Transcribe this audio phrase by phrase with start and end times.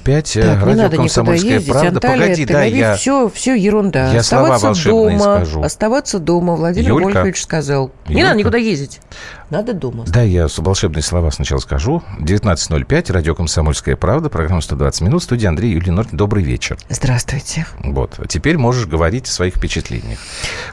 [0.00, 0.32] Пять.
[0.34, 1.88] Так, Радио не надо «Комсомольская ездить, правда».
[1.88, 2.96] Анталия, Погоди, да, я...
[2.96, 4.12] Все, все ерунда.
[4.12, 5.62] Я оставаться слова дома, скажу.
[5.62, 7.04] Оставаться дома, Владимир Юлька.
[7.04, 7.92] Вольфович сказал.
[8.08, 8.26] Не Юлька.
[8.28, 9.00] надо никуда ездить.
[9.50, 10.04] Надо дома.
[10.06, 12.04] Да, я волшебные слова сначала скажу.
[12.20, 16.16] 19.05, радио «Комсомольская правда», программа «120 минут», студия Андрей Юлия Норкин.
[16.16, 16.78] Добрый вечер.
[16.88, 17.66] Здравствуйте.
[17.80, 18.14] Вот.
[18.18, 20.20] А теперь можешь говорить о своих впечатлениях.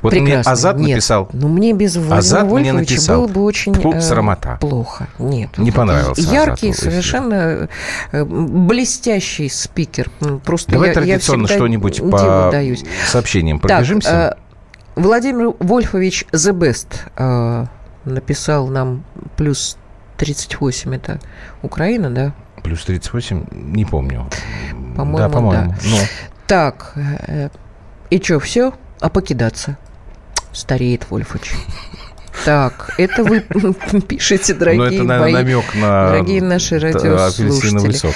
[0.03, 0.29] Вот Прекрасно.
[0.29, 1.27] мне Азат Нет, написал...
[1.33, 3.21] Ну, мне без Владимира Азат мне Вольфовича написал.
[3.21, 4.57] было бы очень Фу, э, срамота.
[4.61, 5.07] плохо.
[5.17, 5.57] Нет.
[5.57, 7.67] Не понравился Яркий, совершенно
[8.11, 8.23] э,
[8.57, 10.09] блестящий спикер.
[10.21, 12.83] М, Просто Давай я, традиционно я что-нибудь по даюсь.
[13.07, 14.37] сообщениям Так, пробежимся.
[14.95, 17.65] э, Владимир Вольфович The Best э,
[18.05, 19.03] написал нам
[19.35, 19.77] плюс
[20.17, 21.19] 38, это
[21.61, 22.33] Украина, да?
[22.63, 24.27] Плюс 38, не помню.
[24.95, 25.29] По-моему, да.
[25.29, 25.71] по-моему.
[25.71, 25.77] да.
[25.85, 25.97] Ну,
[26.47, 27.49] Так, э,
[28.09, 28.73] и что, все?
[28.99, 29.77] А покидаться?
[30.51, 31.53] Стареет Вольфович.
[32.45, 33.41] Так, это вы
[34.07, 38.13] пишете, ну, дорогие это, наверное, мои, намек на дорогие наши радиослушатели.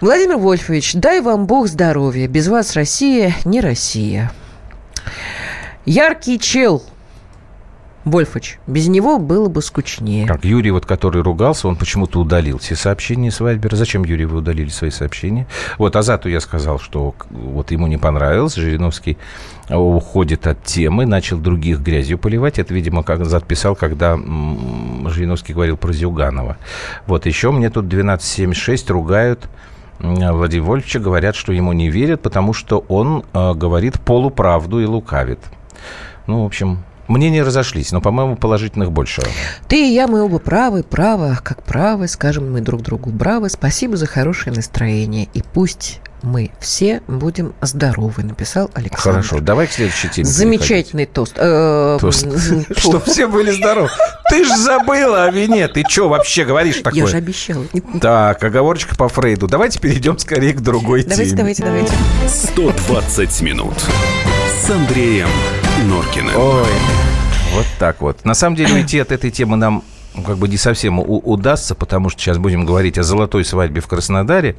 [0.00, 2.26] Владимир Вольфович, дай вам Бог здоровья.
[2.28, 4.32] Без вас Россия не Россия.
[5.84, 6.82] Яркий чел.
[8.04, 10.26] Вольфович, без него было бы скучнее.
[10.26, 13.76] Как Юрий, вот, который ругался, он почему-то удалил все сообщения с Вайбера.
[13.76, 15.46] Зачем, Юрий, вы удалили свои сообщения?
[15.78, 18.54] Вот Азату я сказал, что вот ему не понравилось.
[18.54, 19.16] Жириновский
[19.70, 22.58] уходит от темы, начал других грязью поливать.
[22.58, 26.58] Это, видимо, как Азат писал, когда Жириновский говорил про Зюганова.
[27.06, 29.48] Вот еще мне тут 1276 ругают
[30.00, 34.84] м, Владимира Вольфовича, говорят, что ему не верят, потому что он э, говорит полуправду и
[34.84, 35.38] лукавит.
[36.26, 39.22] Ну, в общем, мнения разошлись, но, по-моему, положительных больше.
[39.68, 43.48] Ты и я, мы оба правы, право, как правы, скажем мы друг другу браво.
[43.48, 45.28] Спасибо за хорошее настроение.
[45.34, 49.20] И пусть мы все будем здоровы, написал Александр.
[49.20, 50.24] Хорошо, давай к следующей теме.
[50.24, 51.34] Замечательный тост.
[51.36, 52.24] Э, Тост.
[52.24, 53.90] м, Чтоб все были здоровы.
[54.30, 55.68] Ты ж забыла о вине.
[55.68, 57.14] Ты что вообще говоришь Я же такое?
[57.18, 57.66] обещала.
[58.00, 59.48] Так, оговорочка по Фрейду.
[59.48, 61.36] Давайте перейдем скорее к другой Давайте, теме.
[61.36, 61.92] давайте, давайте.
[62.26, 63.74] 120 минут
[64.62, 65.28] с Андреем
[65.82, 66.34] Норкиным.
[66.36, 66.66] Ой,
[67.54, 68.24] вот так вот.
[68.24, 69.82] На самом деле уйти от этой темы нам
[70.14, 73.80] ну, как бы не совсем у- удастся, потому что сейчас будем говорить о золотой свадьбе
[73.80, 74.56] в Краснодаре.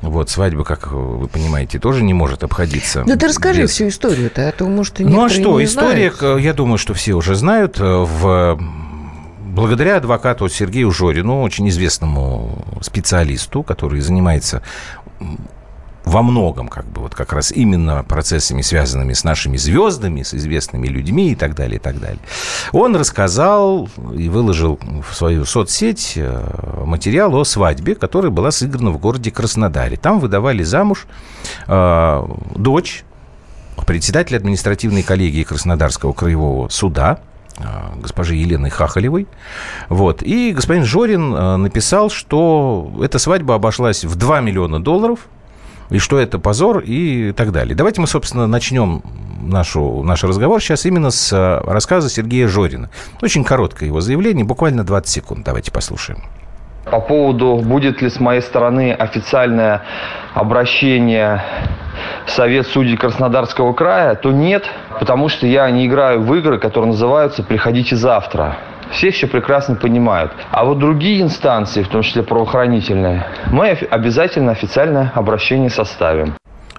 [0.00, 3.04] Вот, свадьба, как вы понимаете, тоже не может обходиться.
[3.06, 6.12] Ну ты расскажи без- всю историю-то, а то, может, и Ну а что, не история,
[6.12, 6.38] знают.
[6.38, 7.78] к- я думаю, что все уже знают.
[7.80, 8.58] э, В...
[9.54, 14.62] Благодаря адвокату Сергею Жорину, очень известному специалисту, который занимается
[16.04, 20.86] во многом, как бы, вот как раз именно процессами, связанными с нашими звездами, с известными
[20.86, 22.20] людьми и так далее, и так далее.
[22.72, 24.78] Он рассказал и выложил
[25.08, 29.96] в свою соцсеть э, материал о свадьбе, которая была сыграна в городе Краснодаре.
[29.96, 31.06] Там выдавали замуж
[31.66, 33.04] э, дочь
[33.86, 37.20] председателя административной коллегии Краснодарского краевого суда
[37.58, 37.62] э,
[38.00, 39.26] госпожи Елены Хахалевой.
[39.88, 40.22] Вот.
[40.22, 45.20] И господин Жорин э, написал, что эта свадьба обошлась в 2 миллиона долларов,
[45.94, 47.76] и что это позор и так далее.
[47.76, 49.02] Давайте мы, собственно, начнем
[49.40, 52.90] нашу, наш разговор сейчас именно с э, рассказа Сергея Жорина.
[53.22, 55.44] Очень короткое его заявление, буквально 20 секунд.
[55.44, 56.24] Давайте послушаем.
[56.84, 59.82] По поводу, будет ли с моей стороны официальное
[60.34, 61.40] обращение
[62.26, 64.64] в Совет судей Краснодарского края, то нет,
[64.98, 68.58] потому что я не играю в игры, которые называются «приходите завтра».
[68.90, 70.32] Все все прекрасно понимают.
[70.50, 76.34] А вот другие инстанции, в том числе правоохранительные, мы обязательно официальное обращение составим.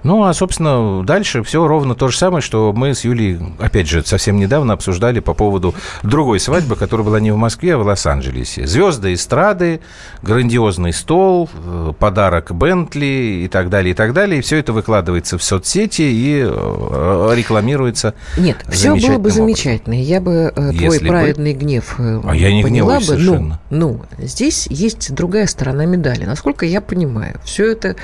[0.06, 4.06] Ну, а, собственно, дальше все ровно то же самое, что мы с Юлей, опять же,
[4.06, 5.74] совсем недавно обсуждали по поводу
[6.04, 8.68] другой свадьбы, которая была не в Москве, а в Лос-Анджелесе.
[8.68, 9.80] Звезды эстрады,
[10.22, 14.40] грандиозный стол, э, подарок Бентли и так далее, и так далее.
[14.40, 19.38] И все это выкладывается в соцсети и э, рекламируется Нет, все было бы образом.
[19.38, 20.00] замечательно.
[20.00, 23.06] Я бы э, твой Если бы- праведный гнев А я не поняла бы.
[23.06, 23.60] совершенно.
[23.72, 26.26] Ну, ну, здесь есть другая сторона медали.
[26.26, 27.96] Насколько я понимаю, все это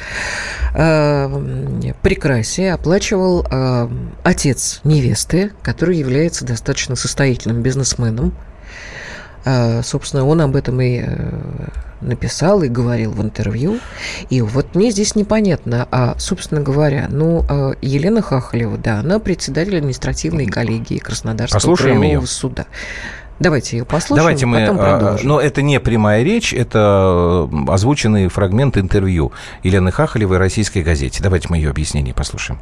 [0.74, 3.90] э, прекрасие оплачивал э,
[4.24, 8.34] отец невесты, который является достаточно состоятельным бизнесменом.
[9.46, 11.68] Э, собственно, он об этом и э,
[12.02, 13.80] написал и говорил в интервью.
[14.30, 19.78] И вот мне здесь непонятно, а, собственно говоря, ну, э, Елена Хахалева, да, она председатель
[19.78, 22.28] административной коллегии Краснодарского Послушаем краевого её.
[22.28, 22.66] суда.
[23.42, 25.28] Давайте ее послушаем, Давайте мы, потом а, продолжим.
[25.28, 29.32] но это не прямая речь, это э, озвученный фрагмент интервью
[29.64, 31.24] Елены Хахалевой российской газете.
[31.24, 32.60] Давайте мы ее объяснение послушаем.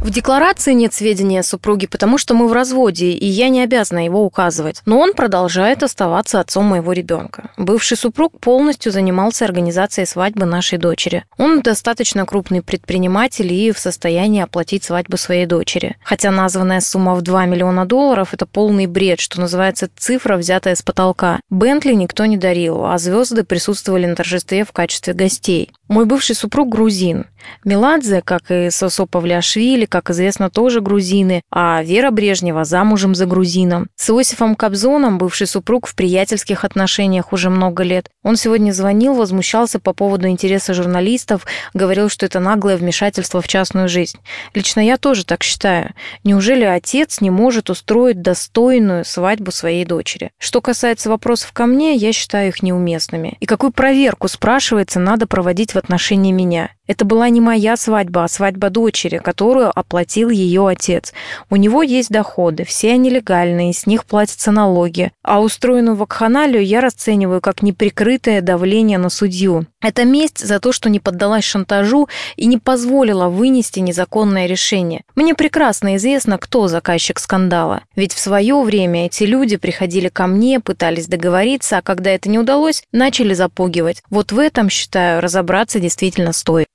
[0.00, 4.04] В декларации нет сведения о супруге, потому что мы в разводе, и я не обязана
[4.04, 4.80] его указывать.
[4.86, 7.50] Но он продолжает оставаться отцом моего ребенка.
[7.56, 11.24] Бывший супруг полностью занимался организацией свадьбы нашей дочери.
[11.36, 15.96] Он достаточно крупный предприниматель и в состоянии оплатить свадьбу своей дочери.
[16.04, 20.82] Хотя названная сумма в 2 миллиона долларов– это полный бред, что называется цифра, взятая с
[20.82, 21.40] потолка.
[21.50, 25.72] Бентли никто не дарил, а звезды присутствовали на торжестве в качестве гостей.
[25.88, 27.26] Мой бывший супруг грузин.
[27.64, 33.88] Меладзе, как и Сосо Павлиашвили, как известно, тоже грузины, а Вера Брежнева замужем за грузином.
[33.96, 38.08] С Иосифом Кобзоном бывший супруг в приятельских отношениях уже много лет.
[38.22, 43.88] Он сегодня звонил, возмущался по поводу интереса журналистов, говорил, что это наглое вмешательство в частную
[43.88, 44.18] жизнь.
[44.54, 45.94] Лично я тоже так считаю.
[46.24, 50.30] Неужели отец не может устроить достойную свадьбу своей дочери?
[50.38, 53.36] Что касается вопросов ко мне, я считаю их неуместными.
[53.40, 56.70] И какую проверку, спрашивается, надо проводить в отношении меня?
[56.88, 61.12] Это была не моя свадьба, а свадьба дочери, которую оплатил ее отец.
[61.50, 65.12] У него есть доходы, все они легальные, с них платятся налоги.
[65.22, 69.66] А устроенную вакханалию я расцениваю как неприкрытое давление на судью.
[69.80, 75.02] Это месть за то, что не поддалась шантажу и не позволила вынести незаконное решение.
[75.14, 77.82] Мне прекрасно известно, кто заказчик скандала.
[77.94, 82.38] Ведь в свое время эти люди приходили ко мне, пытались договориться, а когда это не
[82.38, 84.02] удалось, начали запугивать.
[84.10, 86.66] Вот в этом, считаю, разобраться действительно стоит.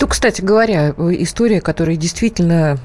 [0.00, 2.78] Ну, кстати говоря, история, которая действительно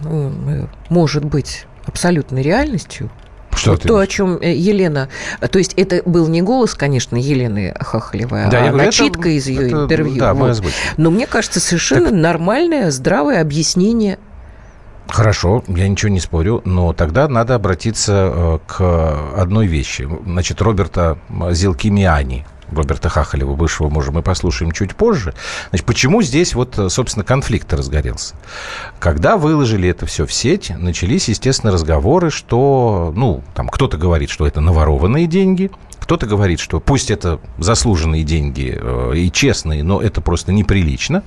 [0.89, 3.10] может быть абсолютной реальностью,
[3.57, 5.10] что вот то, о чем э, Елена...
[5.50, 9.48] То есть это был не голос, конечно, Елены Хахалевой, да, а говорю, начитка это, из
[9.48, 10.19] ее это, интервью.
[10.19, 10.62] Да, вот.
[10.98, 12.13] Но мне кажется, совершенно так...
[12.13, 14.19] нормальное, здравое объяснение
[15.10, 20.07] Хорошо, я ничего не спорю, но тогда надо обратиться э, к одной вещи.
[20.25, 21.18] Значит, Роберта
[21.51, 25.33] Зилкимиани, Роберта Хахалева, бывшего мужа, мы послушаем чуть позже.
[25.69, 28.35] Значит, почему здесь вот, собственно, конфликт разгорелся?
[28.99, 34.47] Когда выложили это все в сеть, начались, естественно, разговоры, что, ну, там кто-то говорит, что
[34.47, 40.21] это наворованные деньги, кто-то говорит, что пусть это заслуженные деньги э, и честные, но это
[40.21, 41.23] просто неприлично.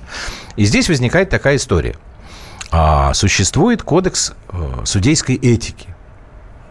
[0.55, 1.95] И здесь возникает такая история.
[2.71, 5.87] А, существует кодекс э, судейской этики.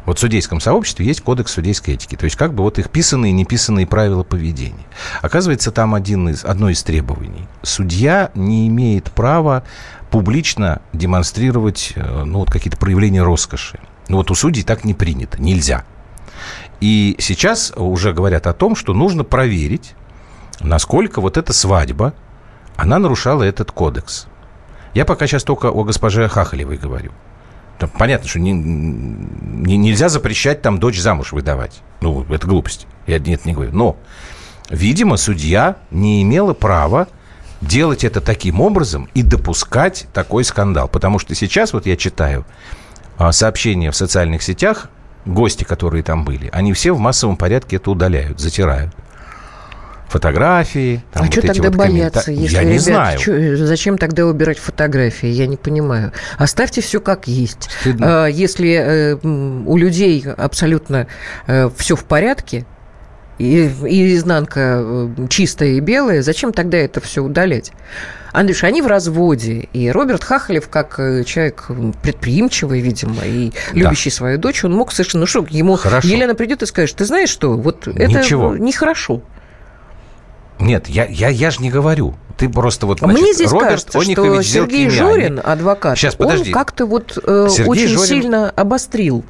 [0.06, 2.16] Вот в судейском сообществе есть кодекс судейской этики.
[2.16, 4.86] То есть как бы вот их писанные и неписанные правила поведения.
[5.22, 7.46] Оказывается, там один из, одно из требований.
[7.62, 9.62] Судья не имеет права
[10.10, 13.78] публично демонстрировать э, ну, вот какие-то проявления роскоши.
[14.08, 15.84] Ну вот у судей так не принято, нельзя.
[16.80, 19.94] И сейчас уже говорят о том, что нужно проверить,
[20.60, 22.14] насколько вот эта свадьба,
[22.76, 24.26] она нарушала этот кодекс.
[24.94, 27.12] Я пока сейчас только о госпоже Хахалевой говорю.
[27.80, 31.80] Там, понятно, что не, не, нельзя запрещать там дочь замуж выдавать.
[32.02, 32.86] Ну, это глупость.
[33.06, 33.72] Я нет, не говорю.
[33.72, 33.96] Но,
[34.68, 37.08] видимо, судья не имела права
[37.62, 40.88] делать это таким образом и допускать такой скандал.
[40.88, 42.44] Потому что сейчас, вот я читаю
[43.16, 44.90] а, сообщения в социальных сетях,
[45.24, 48.94] гости, которые там были, они все в массовом порядке это удаляют, затирают
[50.10, 51.02] фотографии.
[51.12, 52.24] Там, а вот что тогда вот бояться?
[52.24, 52.42] Коммента...
[52.42, 53.18] Если, Я не ребят, знаю.
[53.18, 55.28] Чё, зачем тогда убирать фотографии?
[55.28, 56.12] Я не понимаю.
[56.36, 57.70] Оставьте все как есть.
[57.80, 58.24] Стыдно.
[58.24, 61.06] А, если э, у людей абсолютно
[61.46, 62.66] э, все в порядке,
[63.38, 67.70] и, и изнанка э, чистая и белая, зачем тогда это все удалять?
[68.32, 71.66] Андрюш, они в разводе, и Роберт Хахалев, как человек
[72.02, 74.16] предприимчивый, видимо, и любящий да.
[74.16, 75.22] свою дочь, он мог совершенно...
[75.22, 76.06] Ну что, ему Хорошо.
[76.06, 78.54] Елена придет и скажет, ты знаешь что, вот Ничего.
[78.54, 79.22] это нехорошо.
[80.60, 82.14] Нет, я, я, я же не говорю.
[82.36, 86.48] Ты просто вот, значит, Мне здесь Роберт кажется, Оникович что Сергей Жорин, адвокат, Сейчас, подожди.
[86.48, 88.06] он как-то вот э, очень Жорин...
[88.06, 89.24] сильно обострил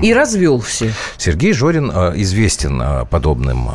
[0.00, 0.92] и развел все.
[1.16, 3.68] Сергей Жорин э, известен э, подобным...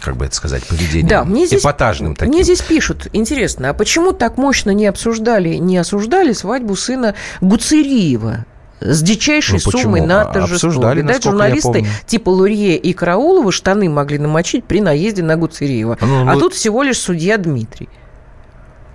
[0.00, 2.32] Как бы это сказать, поведением да, мне здесь, эпатажным таким.
[2.32, 8.46] Мне здесь пишут, интересно, а почему так мощно не обсуждали, не осуждали свадьбу сына Гуцериева?
[8.80, 10.68] С дичайшей ну, суммой на торжество.
[10.68, 15.98] Обсуждали, Видать, журналисты типа Лурье и Караулова штаны могли намочить при наезде на Гуцериева.
[16.00, 16.40] Ну, а ну...
[16.40, 17.88] тут всего лишь судья Дмитрий.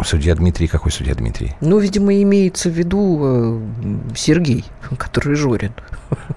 [0.04, 1.56] Судья Дмитрий, какой судья Дмитрий?
[1.62, 3.60] Ну, видимо, имеется в виду э,
[4.16, 4.66] Сергей,
[4.98, 5.72] который Жорин.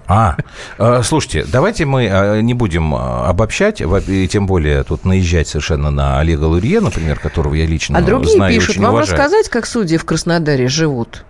[0.07, 0.37] А,
[0.79, 5.91] э, слушайте, давайте мы э, не будем э, обобщать, и тем более тут наезжать совершенно
[5.91, 8.05] на Олега Лурье, например, которого я лично знаю.
[8.05, 9.19] А другие знаю пишут, вам уважаю.
[9.19, 11.25] рассказать, как судьи в Краснодаре живут?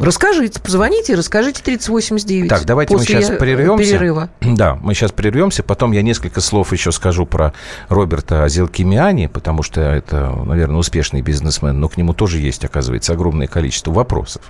[0.00, 2.48] Расскажите, позвоните, расскажите 3089.
[2.48, 3.84] Так, давайте мы сейчас прервемся.
[3.84, 4.30] Перерыва.
[4.40, 5.62] Да, мы сейчас прервемся.
[5.62, 7.52] Потом я несколько слов еще скажу про
[7.88, 13.46] Роберта Зелкимиани, потому что это, наверное, успешный бизнесмен, но к нему тоже есть, оказывается, огромное
[13.46, 14.42] количество вопросов.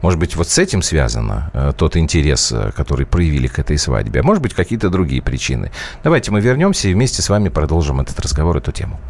[0.00, 4.20] Может быть, вот с этим связано э, тот интерес, э, который проявили к этой свадьбе,
[4.20, 5.72] а может быть, какие-то другие причины.
[6.04, 9.00] Давайте мы вернемся и вместе с вами продолжим этот разговор, эту тему.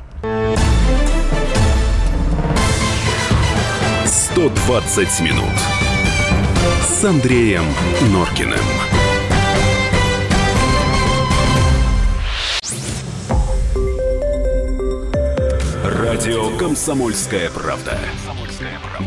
[4.34, 5.56] 120 минут
[6.82, 7.62] с Андреем
[8.10, 8.58] Норкиным.
[15.84, 17.96] Радио «Комсомольская правда».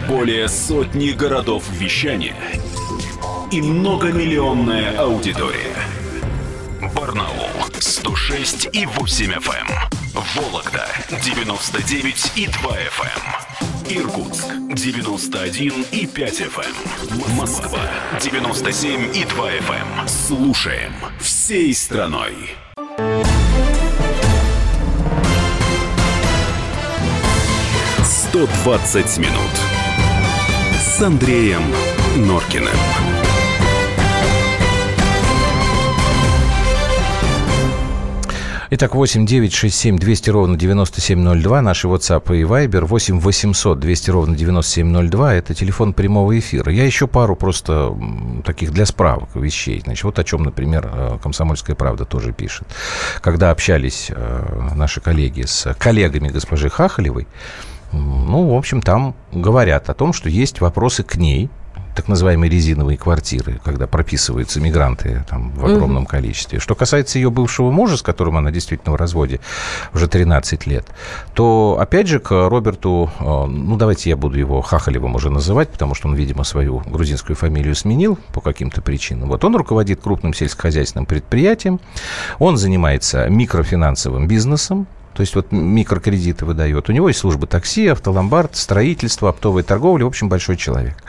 [0.07, 2.38] Более сотни городов вещания
[3.51, 5.75] и многомиллионная аудитория.
[6.96, 9.67] Барнаул 106 и 8 FM.
[9.70, 10.24] Эм.
[10.36, 13.22] Вологда 99 и 2 FM.
[13.89, 13.98] Эм.
[13.98, 16.75] Иркутск 91 и 5 FM.
[17.12, 17.36] Эм.
[17.36, 17.79] Москва
[18.22, 20.08] 97 и 2 FM.
[20.08, 22.34] Слушаем всей страной.
[28.32, 29.51] «120 минут»
[30.98, 31.63] с Андреем
[32.17, 33.16] Норкиным.
[38.69, 44.09] Итак, 8 9 6 7 200 ровно 9702, наши WhatsApp и Viber, 8 800 200
[44.09, 46.69] ровно 9702, это телефон прямого эфира.
[46.69, 47.95] Я еще пару просто
[48.43, 49.81] таких для справок вещей.
[49.86, 52.67] Значит, вот о чем, например, э, «Комсомольская правда» тоже пишет.
[53.21, 57.25] Когда общались э, наши коллеги с коллегами госпожи Хахалевой,
[57.93, 61.50] ну, в общем, там говорят о том, что есть вопросы к ней,
[61.97, 66.11] так называемые резиновые квартиры, когда прописываются мигранты там, в огромном угу.
[66.11, 66.59] количестве.
[66.59, 69.39] Что касается ее бывшего мужа, с которым она действительно в разводе
[69.95, 70.85] уже 13 лет,
[71.33, 75.95] то, опять же, к Роберту, э, ну, давайте я буду его Хахалевым уже называть, потому
[75.95, 79.29] что он, видимо, свою грузинскую фамилию сменил по каким-то причинам.
[79.29, 81.79] Вот он руководит крупным сельскохозяйственным предприятием,
[82.37, 84.85] он занимается микрофинансовым бизнесом,
[85.17, 86.89] то есть вот микрокредиты выдает.
[86.89, 91.03] У него есть служба такси, автоломбард, строительство, оптовая торговля, в общем, большой человек.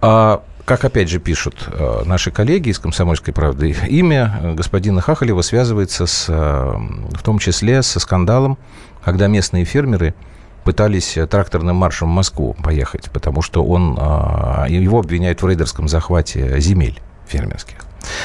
[0.00, 6.06] А как опять же пишут э, наши коллеги из «Комсомольской правды», имя господина Хахалева связывается
[6.06, 8.58] с, э, в том числе со скандалом,
[9.04, 10.14] когда местные фермеры
[10.62, 16.60] пытались тракторным маршем в Москву поехать, потому что он, э, его обвиняют в рейдерском захвате
[16.60, 17.78] земель фермерских.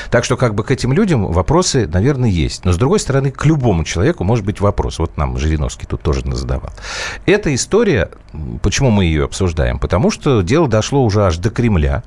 [0.09, 2.65] Так что как бы к этим людям вопросы, наверное, есть.
[2.65, 4.99] Но, с другой стороны, к любому человеку может быть вопрос.
[4.99, 6.71] Вот нам Жириновский тут тоже задавал.
[7.25, 8.09] Эта история,
[8.61, 9.79] почему мы ее обсуждаем?
[9.79, 12.03] Потому что дело дошло уже аж до Кремля.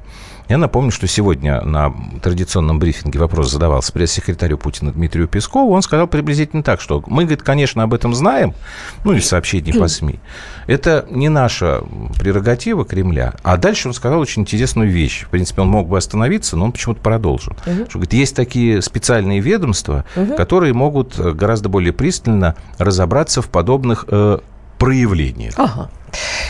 [0.51, 5.73] Я напомню, что сегодня на традиционном брифинге вопрос задавался пресс-секретарю Путина Дмитрию Пескову.
[5.73, 8.55] Он сказал приблизительно так, что мы, говорит, конечно, об этом знаем,
[9.05, 10.19] ну, из сообщений по СМИ.
[10.67, 11.85] Это не наша
[12.19, 13.35] прерогатива Кремля.
[13.45, 15.23] А дальше он сказал очень интересную вещь.
[15.23, 17.53] В принципе, он мог бы остановиться, но он почему-то продолжил.
[17.65, 17.85] Угу.
[17.89, 20.35] Что, говорит, есть такие специальные ведомства, угу.
[20.35, 24.39] которые могут гораздо более пристально разобраться в подобных э,
[24.81, 25.55] проявлениях.
[25.59, 25.91] Ага.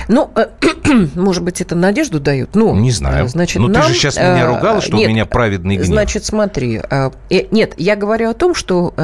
[0.09, 0.47] Ну, э,
[1.15, 2.55] может быть, это надежду дает.
[2.55, 3.29] Ну, не знаю.
[3.29, 5.87] Значит, Но нам, ты же сейчас меня э, ругала, что нет, у меня праведный гнев.
[5.87, 6.81] Значит, смотри.
[6.91, 7.11] Э,
[7.51, 8.95] нет, я говорю о том, что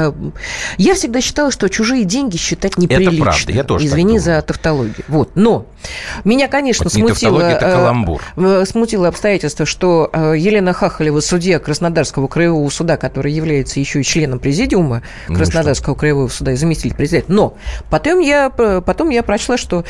[0.79, 3.15] я всегда считала, что чужие деньги считать неприлично.
[3.15, 5.05] Это правда, я тоже Извини за тавтологию.
[5.09, 5.31] Вот.
[5.35, 5.67] Но
[6.25, 8.23] меня, конечно, вот смутило, это каламбур.
[8.67, 15.03] смутило обстоятельство, что Елена Хахалева, судья Краснодарского краевого суда, который является еще и членом президиума
[15.29, 17.33] ну Краснодарского ну, краевого суда и заместитель президента.
[17.33, 17.57] Но
[17.91, 19.85] потом я, потом я прочла, что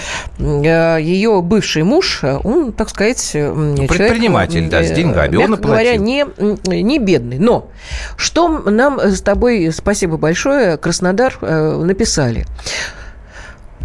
[0.63, 5.69] ее бывший муж, он, так сказать, ну, предприниматель, человек, да, с деньгами, он оплатил.
[5.69, 6.27] говоря, не,
[6.67, 7.39] не бедный.
[7.39, 7.71] Но
[8.17, 12.47] что нам с тобой, спасибо большое, Краснодар э, написали.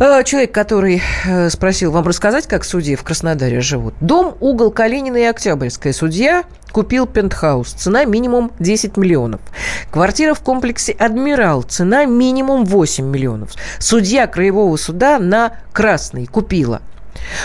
[0.02, 3.94] Э, человек, который э, спросил вам рассказать, как судьи в Краснодаре живут.
[4.00, 5.94] Дом, угол Калинина и Октябрьская.
[5.94, 7.72] Судья купил пентхаус.
[7.74, 9.42] Цена минимум 10 миллионов.
[9.92, 11.64] Квартира в комплексе «Адмирал».
[11.64, 13.52] Цена минимум 8 миллионов.
[13.80, 16.82] Судья краевого суда на Красный купила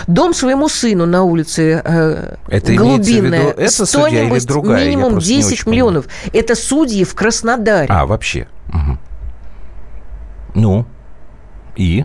[0.06, 3.50] Дом своему сыну на улице э, это Голубиная.
[3.50, 4.84] Это судья или другая?
[4.84, 6.06] Минимум 10 миллионов.
[6.06, 6.30] Понимаю.
[6.32, 7.88] Это судьи в Краснодаре.
[7.90, 8.48] А, вообще?
[8.68, 8.98] Угу.
[10.54, 10.86] Ну,
[11.76, 12.04] и?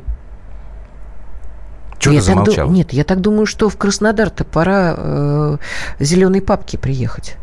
[2.02, 2.68] Чего ты замолчал?
[2.68, 2.74] Ду...
[2.74, 5.58] Нет, я так думаю, что в Краснодар-то пора э,
[6.00, 7.36] зеленой папки приехать.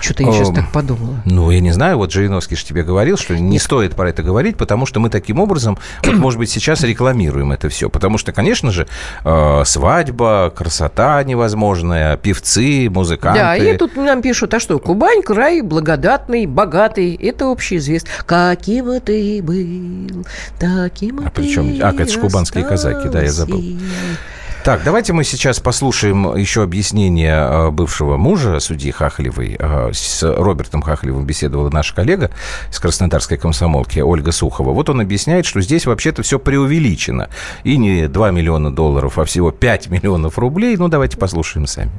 [0.00, 1.22] Что-то я сейчас так подумала.
[1.24, 4.56] Ну, я не знаю, вот Жириновский же тебе говорил, что не стоит про это говорить,
[4.56, 7.88] потому что мы таким образом, вот, может быть, сейчас рекламируем это все.
[7.88, 8.86] Потому что, конечно же,
[9.24, 13.40] э, свадьба, красота невозможная, певцы, музыканты.
[13.40, 18.10] Да, и тут нам пишут, а что, Кубань, край благодатный, богатый, это общеизвестно.
[18.26, 20.24] Каким ты был,
[20.58, 21.78] таким а при чем?
[21.82, 23.62] А, это же кубанские казаки, да, я забыл.
[24.62, 29.56] Так, давайте мы сейчас послушаем еще объяснение э, бывшего мужа судьи Хахалевой.
[29.58, 32.30] Э, с Робертом Хахалевым беседовала наша коллега
[32.70, 34.72] из Краснодарской комсомолки Ольга Сухова.
[34.72, 37.30] Вот он объясняет, что здесь вообще-то все преувеличено.
[37.64, 40.76] И не 2 миллиона долларов, а всего 5 миллионов рублей.
[40.76, 41.90] Ну, давайте послушаем сами.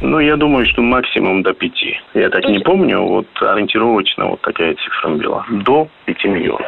[0.00, 1.98] Ну, я думаю, что максимум до пяти.
[2.14, 5.44] Я так не помню, вот ориентировочно вот такая цифра была.
[5.50, 6.66] До пяти миллионов.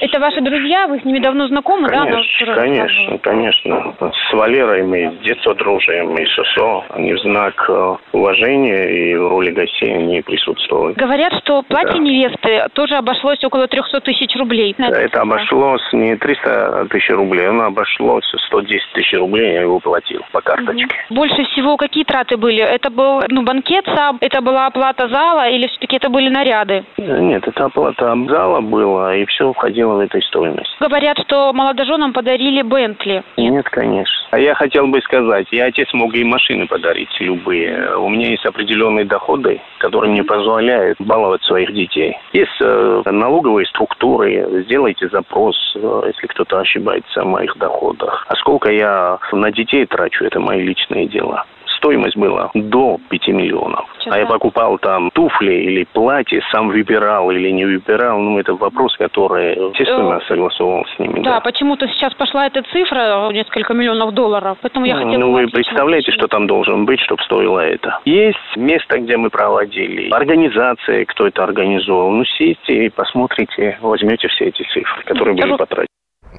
[0.00, 0.86] Это ваши друзья?
[0.86, 2.54] Вы с ними давно знакомы, конечно, да?
[2.54, 3.94] Конечно, конечно.
[4.28, 6.84] С Валерой мы с детства дружим, и Сосо.
[6.90, 10.94] Они в знак э, уважения и в роли гостей не присутствовали.
[10.94, 11.98] Говорят, что платье Да.
[11.98, 14.74] невесты тоже обошлось около 300 тысяч рублей.
[14.78, 20.40] Это обошлось не 300 тысяч рублей, оно обошлось 110 тысяч рублей, я его платил по
[20.40, 20.86] карточке.
[21.10, 22.75] Больше всего какие траты были?
[22.76, 26.84] Это был ну, банкет сам, это была оплата зала или все-таки это были наряды?
[26.98, 30.76] Нет, это оплата зала была, и все входило в эту стоимость.
[30.78, 33.22] Говорят, что молодоженам подарили Бентли.
[33.38, 34.14] Нет, конечно.
[34.30, 37.96] А я хотел бы сказать, я отец мог и машины подарить любые.
[37.96, 42.18] У меня есть определенные доходы, которые мне позволяют баловать своих детей.
[42.34, 48.26] Есть э, налоговые структуры, сделайте запрос, э, если кто-то ошибается о моих доходах.
[48.28, 51.46] А сколько я на детей трачу, это мои личные дела.
[51.86, 53.86] Стоимость была до 5 миллионов.
[54.10, 58.18] А я покупал там туфли или платье, сам выбирал или не выбирал.
[58.18, 61.22] Ну, это вопрос, который, естественно, согласовал с ними.
[61.22, 64.58] Да, почему-то сейчас пошла эта цифра, несколько миллионов долларов.
[64.62, 65.20] Поэтому я Ну, хотела...
[65.20, 68.00] ну, вы представляете, что там должен быть, чтобы стоило это?
[68.04, 72.10] Есть место, где мы проводили, организация, кто это организовал.
[72.10, 75.86] Ну, сидите и посмотрите, возьмете все эти цифры, которые были потрачены.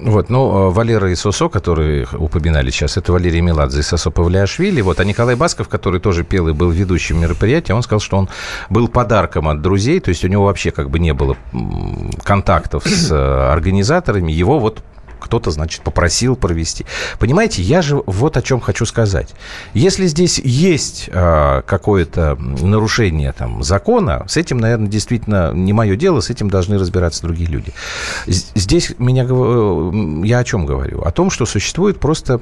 [0.00, 4.80] Вот, ну, э, Валера и Сосо, которые упоминали сейчас, это Валерий Меладзе и Сосо Павлиашвили.
[4.80, 8.28] Вот, а Николай Басков, который тоже пел и был ведущим мероприятия, он сказал, что он
[8.70, 11.36] был подарком от друзей, то есть у него вообще как бы не было
[12.22, 14.82] контактов с э, организаторами, его вот
[15.18, 16.86] кто-то, значит, попросил провести.
[17.18, 19.30] Понимаете, я же вот о чем хочу сказать.
[19.74, 26.20] Если здесь есть э, какое-то нарушение там, закона, с этим, наверное, действительно не мое дело,
[26.20, 27.72] с этим должны разбираться другие люди.
[28.26, 29.94] Здесь меня, гов-
[30.24, 31.02] я о чем говорю?
[31.02, 32.40] О том, что существует просто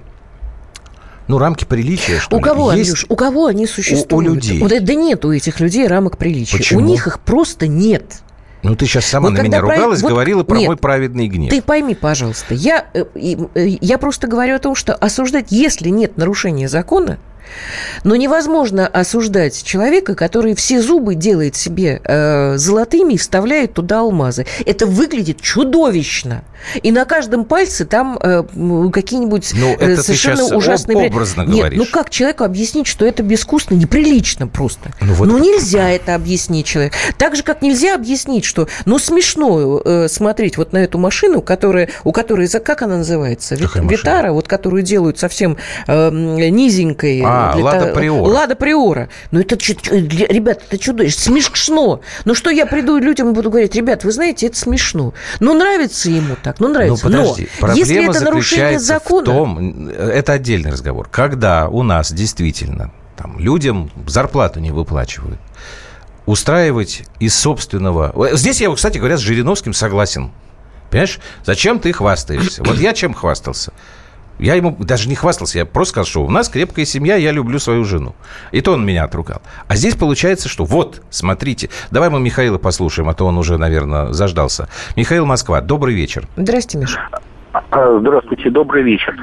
[1.28, 2.44] ну, рамки приличия, что У ли.
[2.44, 4.34] кого, Есть- Андрюш, у кого они существуют?
[4.34, 4.60] людей.
[4.60, 6.56] Вот, да нет у этих людей рамок приличия.
[6.56, 6.80] Почему?
[6.80, 8.22] У них их просто нет.
[8.66, 10.66] Ну, ты сейчас сама Вот на меня ругалась, вот говорила про нет.
[10.66, 11.50] мой праведный гнев.
[11.50, 16.16] Ты пойми, пожалуйста, я, э, э, я просто говорю о том, что осуждать, если нет
[16.16, 17.18] нарушения закона,
[18.02, 24.46] но невозможно осуждать человека, который все зубы делает себе э, золотыми и вставляет туда алмазы.
[24.64, 26.42] Это выглядит чудовищно.
[26.82, 28.42] И на каждом пальце там э,
[28.92, 31.06] какие-нибудь Ну, э, это ты совершенно щас ужасные...
[31.06, 31.78] об- образно Нет, говоришь.
[31.78, 34.90] ну как человеку объяснить, что это безвкусно, неприлично просто?
[35.00, 36.96] Ну, вот- Ну, нельзя это объяснить человеку.
[37.18, 41.88] Так же, как нельзя объяснить, что, ну, смешно э, смотреть вот на эту машину, которая,
[42.04, 43.54] у которой, как она называется?
[43.54, 43.98] Вит- Какая машина?
[44.00, 47.22] Витара, вот которую делают совсем э, низенькой.
[47.24, 48.30] А, для Лада та- Приора.
[48.30, 49.08] Лада Приора.
[49.30, 52.00] Ну, это, чу- чу- для- ребят, это чудовищно, смешно.
[52.24, 55.14] Ну, что я приду людям и буду говорить, ребят, вы знаете, это смешно.
[55.40, 57.02] Ну, нравится ему так, ну, Ну, нравится.
[57.02, 59.22] подожди, Но если проблема это нарушение закона...
[59.22, 65.40] в том, это отдельный разговор, когда у нас действительно там, людям зарплату не выплачивают,
[66.24, 68.14] устраивать из собственного...
[68.36, 70.30] Здесь я, кстати говоря, с Жириновским согласен.
[70.88, 72.62] Понимаешь, зачем ты хвастаешься?
[72.62, 73.72] Вот я чем хвастался?
[74.38, 77.58] Я ему даже не хвастался, я просто сказал, что у нас крепкая семья, я люблю
[77.58, 78.14] свою жену.
[78.52, 79.40] И то он меня отругал.
[79.68, 84.12] А здесь получается, что вот, смотрите, давай мы Михаила послушаем, а то он уже, наверное,
[84.12, 84.68] заждался.
[84.96, 86.24] Михаил Москва, добрый вечер.
[86.36, 87.08] Здрасте, Миша.
[87.70, 89.16] А, Здравствуйте, добрый вечер.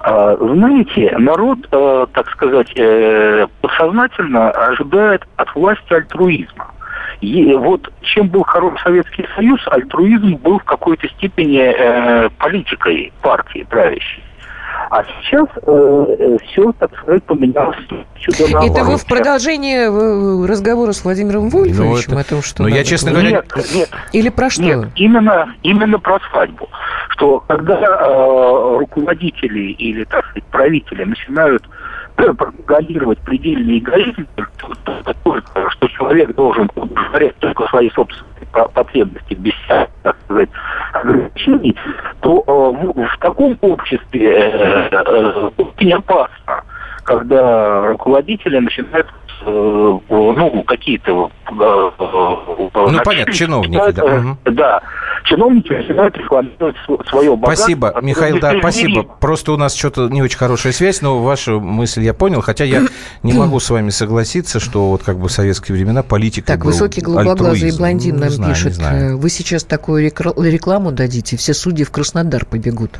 [0.00, 6.72] А, Знаете, народ, э, так сказать, э, подсознательно ожидает от власти альтруизма.
[7.20, 13.66] И вот чем был хорош Советский Союз, альтруизм был в какой-то степени э, политикой партии
[13.68, 14.22] правящей.
[14.90, 15.48] А сейчас
[16.42, 17.76] все, так сказать, поменялось
[18.18, 22.62] чудо Это вы в продолжение э, разговора с Владимиром Вольфовичем это- о том, что...
[22.62, 24.62] ну, я, честно говоря, Нет, нет, Или про что?
[24.62, 26.68] Нет, именно, именно про свадьбу.
[27.10, 31.68] Что когда э, руководители или, так сказать, правители начинают
[32.16, 34.26] э, пропагандировать предельный эгоизм,
[35.70, 39.54] что человек должен удовлетворять только свои собственные потребности без
[40.02, 40.48] так сказать,
[40.92, 41.76] ограничений,
[42.20, 46.64] то э, в, таком обществе э, э, очень опасно,
[47.04, 49.06] когда руководители начинают
[49.44, 51.90] ну, какие-то э,
[52.74, 54.36] Ну, понятно, чиновники, да.
[54.44, 54.80] Да,
[55.24, 57.64] чиновники начинают рекламировать св- свое богатство.
[57.64, 59.02] Спасибо, Михаил, да, спасибо.
[59.02, 62.82] Просто у нас что-то не очень хорошая связь, но вашу мысль я понял, хотя я
[63.22, 66.66] не могу с вами согласиться, что вот как бы в советские времена политика Так, был
[66.66, 71.84] высокий голубоглазый блондин Ну, нам знаю, пишет, э, вы сейчас такую рекламу дадите, все судьи
[71.84, 72.98] в Краснодар побегут.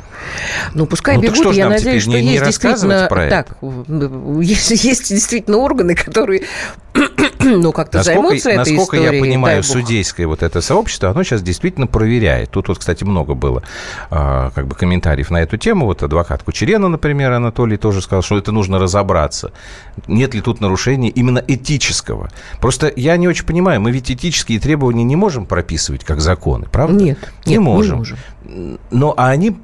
[0.73, 3.07] Ну, пускай Ну, бегут, я надеюсь, что не- есть действительно...
[3.07, 3.67] Так, э,
[4.41, 6.26] есть, есть действительно органы, которые
[7.39, 9.17] ну, как-то насколько, займутся этой насколько историей.
[9.17, 12.51] я понимаю, судейское вот это сообщество, оно сейчас действительно проверяет.
[12.51, 13.63] Тут вот, кстати, много было
[14.09, 15.85] а, как бы комментариев на эту тему.
[15.85, 19.51] Вот адвокат Кучерена, например, Анатолий тоже сказал, что это нужно разобраться.
[20.07, 22.29] Нет ли тут нарушения именно этического?
[22.59, 27.03] Просто я не очень понимаю, мы ведь этические требования не можем прописывать как законы, правда?
[27.03, 27.93] Нет, не нет, можем.
[27.93, 28.17] не можем.
[28.91, 29.57] Но а они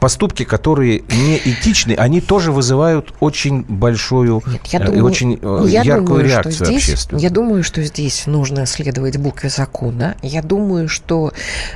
[0.00, 5.38] поступки, которые не этичны, они тоже вызывают очень большую Нет, я э, и думаю, очень
[5.40, 7.22] э, я яркую думаю, реакцию что здесь, общественную.
[7.22, 10.16] Я думаю, что здесь нужно следовать букве закона.
[10.22, 11.32] Я думаю, что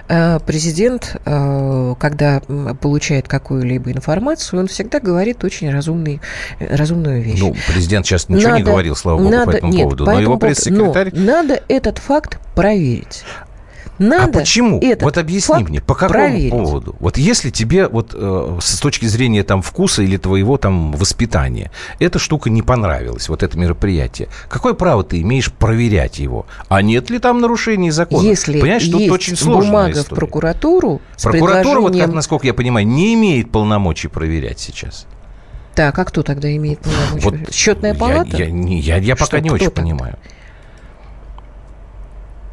[0.08, 2.40] э, президент, э, когда
[2.80, 6.20] получает какую-либо информацию, он всегда говорит очень разумный,
[6.58, 7.38] э, разумную вещь.
[7.40, 10.04] Ну, президент сейчас ничего не Надо- говорил, слава богу, по надо- этому нет, поводу.
[10.06, 11.10] по Но его этому поводу- пресс-секретарь...
[11.12, 13.24] но надо этот факт проверить.
[13.98, 14.82] Надо а почему?
[15.00, 16.50] Вот объясни мне, по какому проверить.
[16.50, 16.96] поводу?
[16.98, 22.18] Вот если тебе вот э, с точки зрения там вкуса или твоего там воспитания эта
[22.18, 26.46] штука не понравилась, вот это мероприятие, какое право ты имеешь проверять его?
[26.68, 28.26] А нет ли там нарушений закона?
[28.26, 30.16] Если Понимаешь, тут есть очень сложная бумага в история.
[30.18, 35.06] прокуратуру с Прокуратура, вот как, предложением- насколько я понимаю, не имеет полномочий проверять сейчас.
[35.74, 37.28] Так, а кто тогда имеет полномочия?
[37.44, 38.36] Вот Счетная я- палата?
[38.36, 39.82] Я, не- я, я пока Что, не очень тогда?
[39.82, 40.18] понимаю.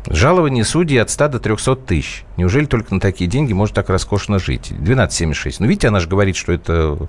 [0.07, 2.25] Жалование судей от 100 до 300 тысяч.
[2.37, 4.71] Неужели только на такие деньги может так роскошно жить?
[4.71, 5.57] 12,76.
[5.59, 7.07] Ну, видите, она же говорит, что это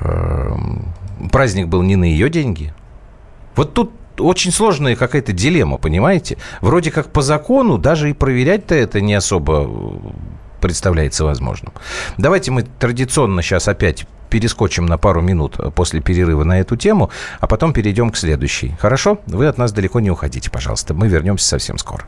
[0.00, 0.56] э,
[1.32, 2.74] праздник был не на ее деньги.
[3.56, 6.36] Вот тут очень сложная какая-то дилемма, понимаете?
[6.60, 9.68] Вроде как по закону даже и проверять-то это не особо
[10.60, 11.72] представляется возможным.
[12.18, 17.46] Давайте мы традиционно сейчас опять перескочим на пару минут после перерыва на эту тему, а
[17.46, 18.76] потом перейдем к следующей.
[18.80, 19.18] Хорошо?
[19.26, 20.94] Вы от нас далеко не уходите, пожалуйста.
[20.94, 22.04] Мы вернемся совсем скоро.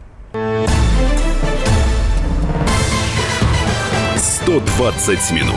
[4.17, 5.55] 120 минут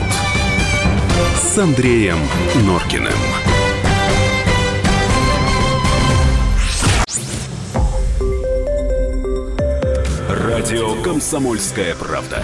[1.35, 2.17] с Андреем
[2.65, 3.13] Норкиным.
[10.29, 12.43] Радио «Комсомольская правда».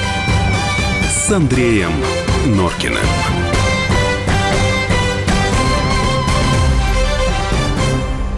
[1.31, 1.91] с Андреем
[2.45, 2.97] Норкиным.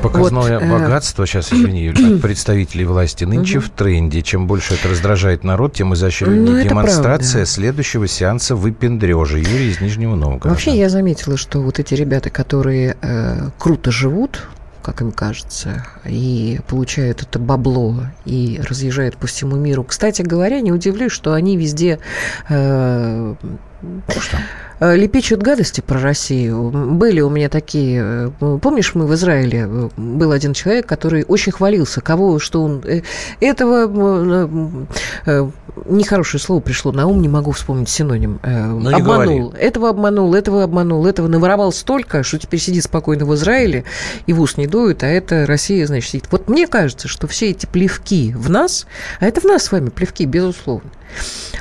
[0.03, 4.21] Показное Вот, э, богатство, сейчас, извини, Юль, от представителей власти нынче в тренде.
[4.21, 7.49] Чем больше это раздражает народ, тем Ну, изощреннее это демонстрация правда.
[7.49, 9.39] следующего сеанса выпендрежа.
[9.39, 10.49] Юрий из Нижнего Новгорода.
[10.49, 14.43] Вообще я заметила, что вот эти ребята, которые э, круто живут,
[14.83, 19.83] как им кажется, и получают это бабло и разъезжают по всему миру.
[19.83, 21.99] Кстати говоря, не удивлюсь, что они везде
[22.49, 23.35] э,
[24.09, 24.37] Что?
[24.83, 26.69] Э, лепечут гадости про Россию.
[26.71, 28.31] Были у меня такие...
[28.39, 32.83] э, Помнишь, мы в Израиле э, был один человек, который очень хвалился, кого, что он...
[33.39, 34.49] Этого...
[35.85, 38.39] Нехорошее слово пришло на ум, не могу вспомнить синоним.
[38.43, 39.53] Э, Ну, обманул.
[39.57, 43.83] Этого обманул, этого обманул, этого наворовал столько, что теперь сидит спокойно в Израиле
[44.27, 46.25] и в ус не дует, а это Россия, значит, сидит.
[46.31, 48.85] Вот мне кажется, что все эти плевки в нас,
[49.19, 50.89] а это в нас с вами плевки, безусловно,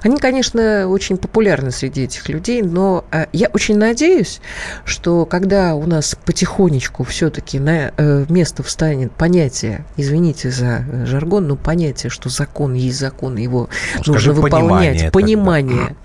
[0.02, 4.40] они, конечно, очень популярны среди этих людей, но э, я очень надеюсь,
[4.84, 11.46] что когда у нас потихонечку все-таки на э, место встанет понятие, извините за э, жаргон,
[11.48, 13.68] но понятие, что закон есть закон, его
[14.02, 15.96] скажи, нужно понимание выполнять, понимание,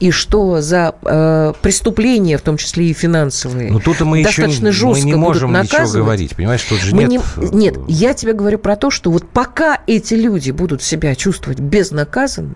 [0.00, 4.66] и что за э, преступления, в том числе и финансовые, Ну тут мы еще достаточно
[4.68, 6.04] мы жестко не будут можем ничего наказывать.
[6.04, 7.22] говорить, понимаешь, тут же Мы нет...
[7.36, 11.60] не- нет, я тебе говорю про то, что вот пока эти люди будут себя чувствовать
[11.60, 12.54] безнаказанно,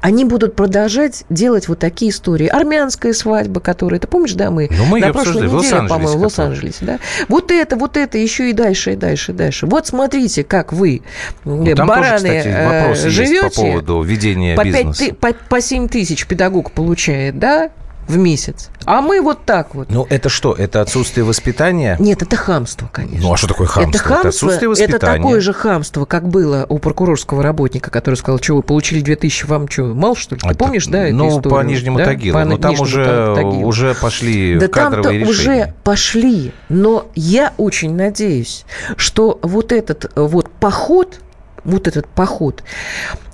[0.00, 2.46] они будут продолжать делать вот такие истории.
[2.46, 6.22] Армянская свадьба, которая, ты помнишь, да, мы Ну, мы на прошлой неделе, по-моему, в.
[6.22, 6.98] Лос-Анджелесе, да.
[7.28, 9.66] Вот это, вот это, еще и дальше, и дальше, и дальше.
[9.66, 11.02] Вот смотрите, как вы,
[11.44, 13.42] Ну, э, там бараны, тоже, кстати, э, живете.
[13.42, 15.04] по поводу ведения по, бизнеса.
[15.06, 17.70] ты- по, по 7 тысяч педагог получает, да,
[18.08, 18.70] в месяц.
[18.84, 19.90] А мы вот так вот.
[19.90, 21.96] Ну это что, это отсутствие воспитания?
[21.98, 23.20] Нет, это хамство, конечно.
[23.26, 23.90] Ну а что такое хамство?
[23.90, 25.22] Это хамство, отсутствие это воспитания.
[25.22, 29.68] такое же хамство, как было у прокурорского работника, который сказал, что вы получили 2000, вам
[29.68, 30.40] что, мало что ли?
[30.40, 31.50] Ты А помнишь, это- да, эту Ну, историю?
[31.50, 32.04] по Нижнему Да?
[32.04, 32.34] Тагилу.
[32.38, 33.66] По Ну, там уже, Тагилу.
[33.66, 35.64] уже пошли Да кадровые решения.
[35.64, 38.64] уже пошли, но я очень надеюсь,
[38.96, 41.20] что вот этот э, вот поход,
[41.64, 42.62] вот этот поход,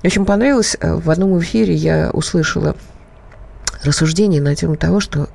[0.03, 2.75] очень понравилось, э, в одном эфире я услышала
[3.85, 5.29] рассуждение на тему того, что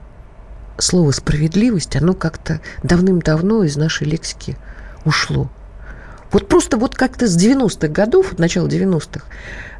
[0.77, 4.57] слово «справедливость», оно как-то давным-давно из нашей лексики
[5.05, 5.49] ушло.
[6.31, 9.25] Вот просто вот как-то с 90-х годов, начала 90-х,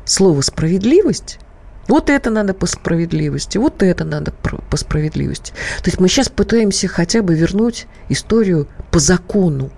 [0.05, 1.39] слово «справедливость»
[1.87, 5.53] Вот это надо по справедливости, вот это надо по справедливости.
[5.81, 9.71] То есть мы сейчас пытаемся хотя бы вернуть историю по закону.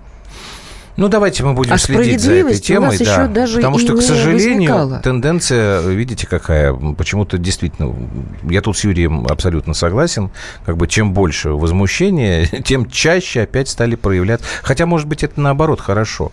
[1.00, 2.98] Ну, давайте мы будем а следить за этой темой.
[2.98, 4.98] да, даже потому что, к сожалению, возникало.
[4.98, 7.96] тенденция, видите, какая, почему-то действительно,
[8.42, 10.28] я тут с Юрием абсолютно согласен,
[10.66, 14.46] как бы чем больше возмущения, тем чаще опять стали проявляться.
[14.62, 16.32] Хотя, может быть, это наоборот хорошо.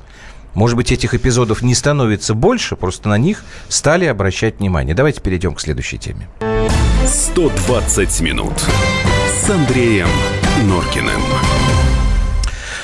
[0.54, 4.94] Может быть, этих эпизодов не становится больше, просто на них стали обращать внимание.
[4.94, 6.28] Давайте перейдем к следующей теме.
[7.06, 8.66] 120 минут
[9.46, 10.10] с Андреем
[10.66, 11.22] Норкиным.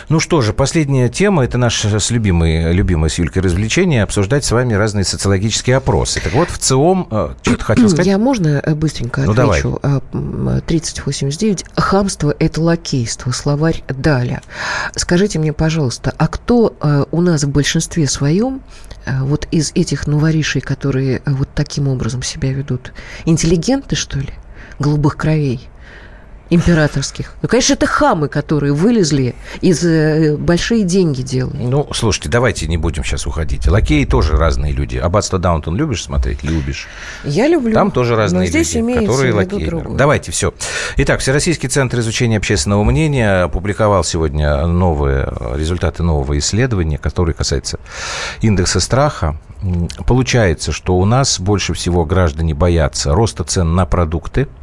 [0.10, 4.52] Ну что же, последняя тема, это наше с любимой, любимое с Юлькой развлечение, обсуждать с
[4.52, 6.22] вами разные социологические опросы.
[6.22, 8.08] Так вот, в ЦИОМ, э, что-то хотел сказать?
[8.08, 9.80] Я можно э, быстренько ну, отвечу?
[9.82, 10.62] Давай.
[10.62, 11.66] 3089.
[11.76, 13.32] Хамство– это лакейство.
[13.32, 14.42] Словарь Даля.
[14.96, 18.62] Скажите мне, пожалуйста, а кто э, у нас в большинстве своем
[19.06, 22.94] вот из этих новоришей, которые вот таким образом себя ведут,
[23.26, 24.30] интеллигенты, что ли?
[24.80, 25.68] Голубых кровей?
[26.50, 27.34] Императорских.
[27.42, 31.58] Ну, конечно, это хамы, которые вылезли из э, большие деньги делают.
[31.60, 33.68] Ну, слушайте, давайте не будем сейчас уходить.
[33.68, 34.98] Лакеи тоже разные люди.
[34.98, 36.44] Аббатство Даунтон любишь смотреть?
[36.44, 36.88] Любишь.
[37.24, 37.74] Я люблю.
[37.74, 39.84] Там тоже разные здесь люди, которые лакеи.
[39.96, 40.54] Давайте, все.
[40.98, 47.80] Итак, Всероссийский центр изучения общественного мнения опубликовал сегодня новые результаты нового исследования, которое касается
[48.42, 49.38] индекса страха.
[50.06, 54.48] Получается, что у нас больше всего граждане боятся роста цен на продукты–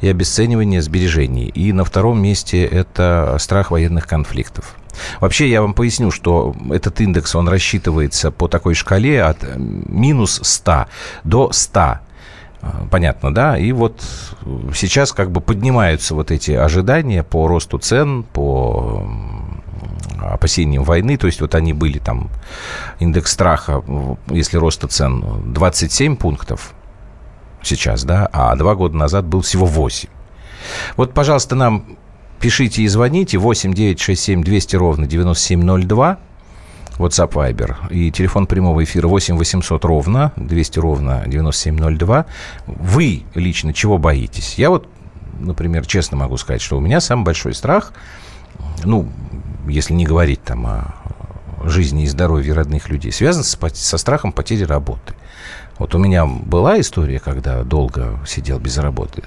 [0.00, 1.46] и обесценивание сбережений.
[1.46, 4.76] И на втором месте это страх военных конфликтов.
[5.20, 10.86] Вообще, я вам поясню, что этот индекс, он рассчитывается по такой шкале от минус 100
[11.24, 12.00] до 100
[12.90, 13.56] Понятно, да?
[13.56, 14.02] И вот
[14.74, 19.02] сейчас как бы поднимаются вот эти ожидания по росту цен, по
[20.20, 22.30] опасениям войны, то есть вот они были там,
[22.98, 23.82] индекс страха,
[24.28, 26.74] если роста цен 27 пунктов,
[27.62, 30.08] сейчас, да, а два года назад был всего 8.
[30.96, 31.96] Вот, пожалуйста, нам
[32.40, 36.18] пишите и звоните 8 9 6 7 200 ровно 9702.
[36.98, 37.90] WhatsApp Viber.
[37.90, 42.26] И телефон прямого эфира 8 800 ровно 200 ровно 9702.
[42.66, 44.56] Вы лично чего боитесь?
[44.56, 44.86] Я вот,
[45.38, 47.92] например, честно могу сказать, что у меня самый большой страх,
[48.84, 49.08] ну,
[49.66, 50.94] если не говорить там о
[51.64, 55.14] жизни и здоровье родных людей, связан с, со страхом потери работы.
[55.80, 59.24] Вот у меня была история, когда долго сидел без работы.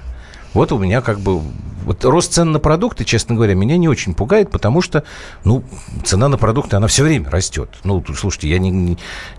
[0.53, 1.41] Вот у меня как бы...
[1.83, 5.03] Вот рост цен на продукты, честно говоря, меня не очень пугает, потому что,
[5.43, 5.63] ну,
[6.05, 7.69] цена на продукты, она все время растет.
[7.83, 8.69] Ну, слушайте, я ни,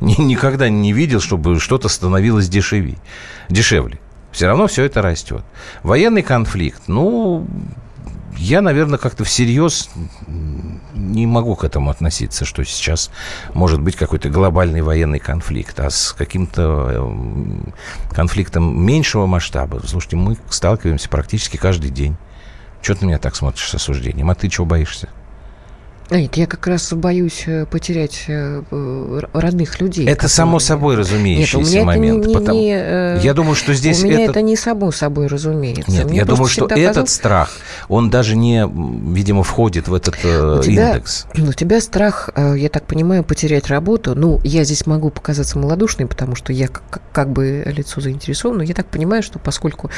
[0.00, 2.98] ни, никогда не видел, чтобы что-то становилось дешевее,
[3.48, 4.00] дешевле.
[4.32, 5.44] Все равно все это растет.
[5.84, 7.46] Военный конфликт, ну,
[8.36, 9.90] я, наверное, как-то всерьез
[10.94, 13.10] не могу к этому относиться, что сейчас
[13.52, 17.74] может быть какой-то глобальный военный конфликт, а с каким-то эм,
[18.10, 19.80] конфликтом меньшего масштаба.
[19.84, 22.16] Слушайте, мы сталкиваемся практически каждый день.
[22.82, 24.30] Чего ты на меня так смотришь с осуждением?
[24.30, 25.08] А ты чего боишься?
[26.10, 28.62] Нет, я как раз боюсь э, потерять э,
[29.32, 30.06] родных людей.
[30.06, 32.26] Это само собой разумеющийся Нет, момент.
[32.26, 32.58] Не, потому...
[32.58, 34.32] не, э, я думаю, что здесь у меня это...
[34.32, 35.90] это не само собой разумеется.
[35.90, 36.90] Нет, Мне я думаю, что казалось...
[36.90, 37.50] этот страх,
[37.88, 38.68] он даже не,
[39.14, 41.26] видимо, входит в этот у тебя, индекс.
[41.36, 44.14] У тебя страх, я так понимаю, потерять работу.
[44.14, 48.62] Ну, я здесь могу показаться малодушной, потому что я как, как бы лицо заинтересовано.
[48.62, 49.90] Я так понимаю, что поскольку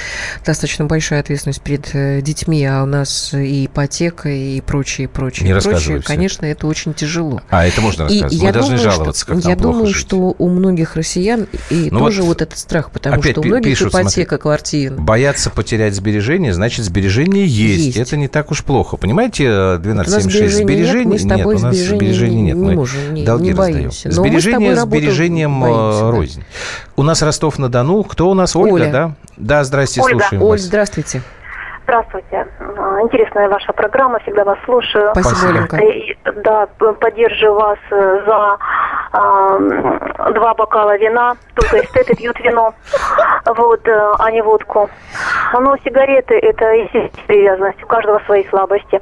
[0.44, 5.95] достаточно большая ответственность перед детьми, а у нас и ипотека, и прочее, прочее, не прочее,
[6.04, 7.40] конечно, это очень тяжело.
[7.50, 8.32] А, это можно рассказать.
[8.32, 9.96] И Мы должны думаю, жаловаться, что, как Я думаю, жить.
[9.96, 13.70] что у многих россиян и ну тоже вот, вот этот страх, потому что у многих
[13.70, 14.92] пишут, ипотека, смотри, квартир.
[14.94, 17.86] Боятся потерять сбережения, значит, сбережения есть.
[17.86, 17.96] есть.
[17.96, 18.96] Это не так уж плохо.
[18.96, 21.16] Понимаете, 1276 сбережений...
[21.16, 22.56] Нет, нет, у нас сбережений нет.
[22.56, 24.10] Мы можем, не, долги не боимся.
[24.10, 26.44] Сбережения сбережением э, боимся, рознь.
[26.96, 28.04] У нас Ростов-на-Дону.
[28.04, 28.56] Кто у нас?
[28.56, 28.92] Ольга, Оля.
[28.92, 29.14] да?
[29.36, 30.20] Да, здрасте, Ольга.
[30.20, 30.62] слушаем Оль, вас.
[30.62, 31.22] здравствуйте.
[31.86, 32.48] Здравствуйте.
[32.58, 35.12] А, интересная ваша программа, всегда вас слушаю.
[35.12, 36.32] Спасибо, Оленька.
[36.42, 38.58] Да, поддерживаю вас э, за
[39.12, 41.36] э, два бокала вина.
[41.54, 42.74] Только эстеты пьют вино,
[43.46, 44.90] вот, э, а не водку.
[45.52, 49.00] Но сигареты– это естественная привязанность, у каждого свои слабости.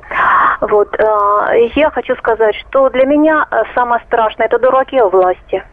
[0.61, 0.94] Вот.
[0.99, 5.64] Э, я хочу сказать, что для меня самое страшное– это дураки власти.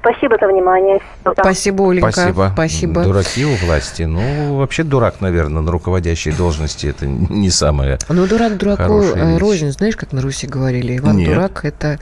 [0.00, 0.98] Спасибо за внимание.
[1.38, 2.10] Спасибо, Оленька.
[2.12, 2.50] Спасибо.
[2.54, 3.02] Спасибо.
[3.04, 4.02] Дураки у власти.
[4.04, 9.70] Ну, вообще дурак, наверное, на руководящей должности это не самое Ну, дурак дураку э, рознь.
[9.72, 10.96] Знаешь, как на Руси говорили?
[10.96, 11.28] Иван Нет.
[11.28, 11.98] Дурак– это,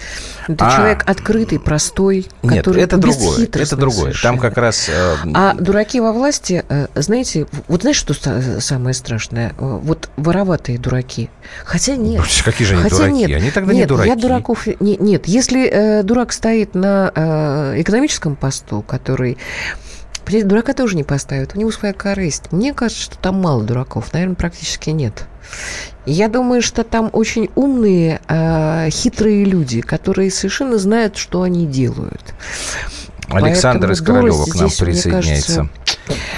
[0.46, 0.76] это А.
[0.76, 3.46] человек открытый, простой, Нет, который это другое.
[3.46, 4.12] Это другое.
[4.22, 4.88] Там как раз...
[4.88, 8.14] э, А дураки во власти, э, знаете, вот знаешь, что
[8.60, 9.50] самое страшное?
[9.58, 11.30] Э, Вот вороватые дураки.
[11.64, 12.22] Хотя нет.
[12.44, 13.14] Какие же они Хотя дураки?
[13.14, 13.30] нет.
[13.40, 14.08] Они тогда нет, не дураки.
[14.10, 14.66] я дураков...
[14.80, 19.38] Не, нет, если э, дурак стоит на э, экономическом посту, который...
[20.24, 22.52] Понимаете, дурака тоже не поставят, у него своя корысть.
[22.52, 25.24] Мне кажется, что там мало дураков, наверное, практически нет.
[26.04, 32.34] Я думаю, что там очень умные, э, хитрые люди, которые совершенно знают, что они делают.
[33.30, 35.56] Александр из Поэтому Королева дурость к нам здесь, присоединяется.
[35.56, 35.68] кажется-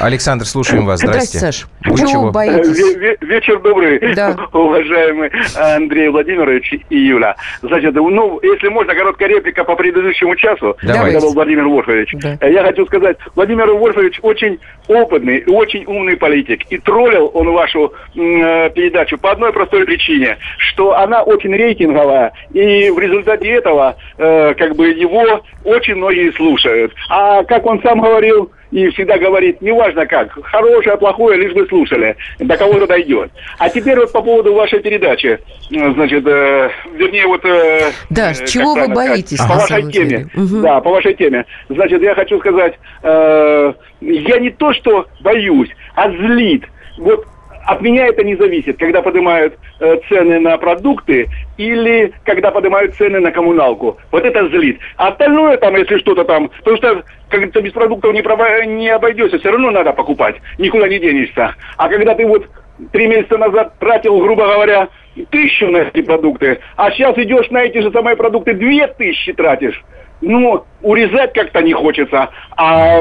[0.01, 0.99] Александр, слушаем вас.
[0.99, 1.39] Здрасте.
[1.39, 1.67] Здрасте, Саш.
[1.87, 2.97] Вы Чего боитесь?
[2.97, 4.37] Ве- Вечер добрый, Да.
[4.53, 5.31] уважаемый
[5.77, 7.37] Андрей Владимирович и Юля.
[7.63, 10.77] Значит, ну, если можно, короткая реплика по предыдущему часу.
[10.83, 11.19] Давайте.
[11.19, 12.15] Это был Владимир Вольфович.
[12.15, 12.37] Да.
[12.41, 16.63] Э, Я хочу сказать, Владимир Вольфович очень опытный и очень умный политик.
[16.71, 22.91] И троллил он вашу э, передачу по одной простой причине, что она очень рейтинговая, и
[22.91, 26.80] в результате этого, э, как бы, его очень многие слушают.
[27.09, 32.17] А как он сам говорил, и всегда говорит, неважно как, хорошее, плохое, лишь бы слушали,
[32.39, 33.31] до кого-то дойдет.
[33.59, 35.39] А теперь вот по поводу вашей передачи,
[35.71, 37.45] э, значит, э, вернее, вот...
[37.45, 40.29] э, Да, э, чего вы боитесь, сказать, По вашей теме.
[40.35, 40.63] Мгм.
[40.63, 41.45] Да, по вашей теме.
[41.69, 46.65] Значит, я хочу сказать, э, я не то, что боюсь, а злит.
[46.99, 47.25] Вот
[47.71, 53.21] от меня это не зависит, когда поднимают э, цены на продукты или когда поднимают цены
[53.21, 53.97] на коммуналку.
[54.11, 54.81] Вот это злит.
[54.97, 58.89] А остальное там, если что-то там, потому что, как говорится, без продуктов не, проба- не
[58.89, 61.55] обойдешься, все равно надо покупать, никуда не денешься.
[61.77, 62.49] А когда ты вот
[62.91, 64.89] три месяца назад тратил, грубо говоря,
[65.31, 69.81] тысячу на эти продукты, а сейчас идешь на эти же самые продукты, две тысячи тратишь.
[70.23, 72.99] Ну, урезать как-то не хочется, а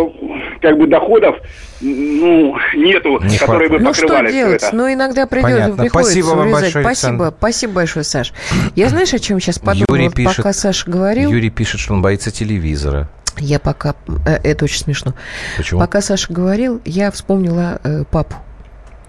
[0.62, 1.36] как бы доходов,
[1.82, 4.64] ну, нету, Не которые бы Ну что покрывали делать?
[4.64, 4.74] это.
[4.76, 5.84] Ну иногда придется, Понятно.
[5.84, 6.62] приходится Спасибо вам урезать.
[6.64, 7.36] большое, Спасибо, Александр.
[7.38, 8.34] спасибо большое, Саш.
[8.76, 11.30] Я знаешь, о чем сейчас подумала, Юрий пишет, пока Саша говорил?
[11.30, 13.10] Юрий пишет, что он боится телевизора.
[13.38, 13.96] Я пока...
[14.26, 15.14] э, Это очень смешно.
[15.58, 15.80] Почему?
[15.82, 18.36] Пока Саша говорил, я вспомнила э, папу.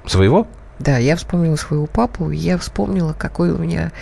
[0.06, 0.46] Своего?
[0.80, 3.92] Да, я вспомнила своего папу, я вспомнила, какой у меня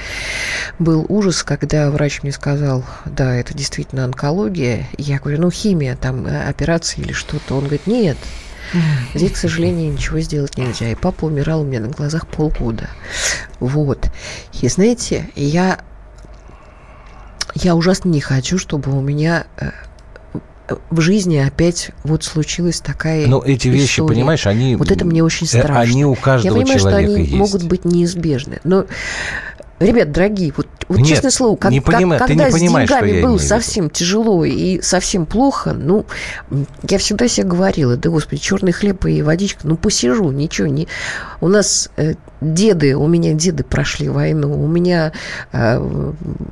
[0.78, 4.86] был ужас, когда врач мне сказал, да, это действительно онкология.
[4.96, 7.56] Я говорю, ну, химия, там, э, операция или что-то.
[7.56, 8.16] Он говорит, нет,
[9.12, 10.88] здесь, к сожалению, ничего сделать нельзя.
[10.90, 12.88] И папа умирал у меня на глазах полгода.
[13.58, 14.08] Вот.
[14.60, 15.80] И знаете, я,
[17.54, 19.72] я ужасно не хочу, чтобы у меня э,
[20.90, 24.14] в жизни опять вот случилась такая Но эти вещи, история.
[24.14, 24.76] понимаешь, они...
[24.76, 25.80] Вот это мне очень э, страшно.
[25.80, 27.32] Они у каждого Я понимаю, что они есть.
[27.32, 28.58] могут быть неизбежны.
[28.64, 28.86] Но,
[29.78, 32.54] ребят, дорогие, вот, вот Нет, честное слово, как, не как- понимаю, ты не когда с
[32.60, 36.06] понимаешь, что деньгами было совсем тяжело и совсем плохо, ну,
[36.88, 40.88] я всегда себе говорила, да, господи, черный хлеб и водичка, ну, посижу, ничего, не...
[41.40, 45.12] У нас э, деды, у меня деды прошли войну, у меня
[45.52, 45.78] э,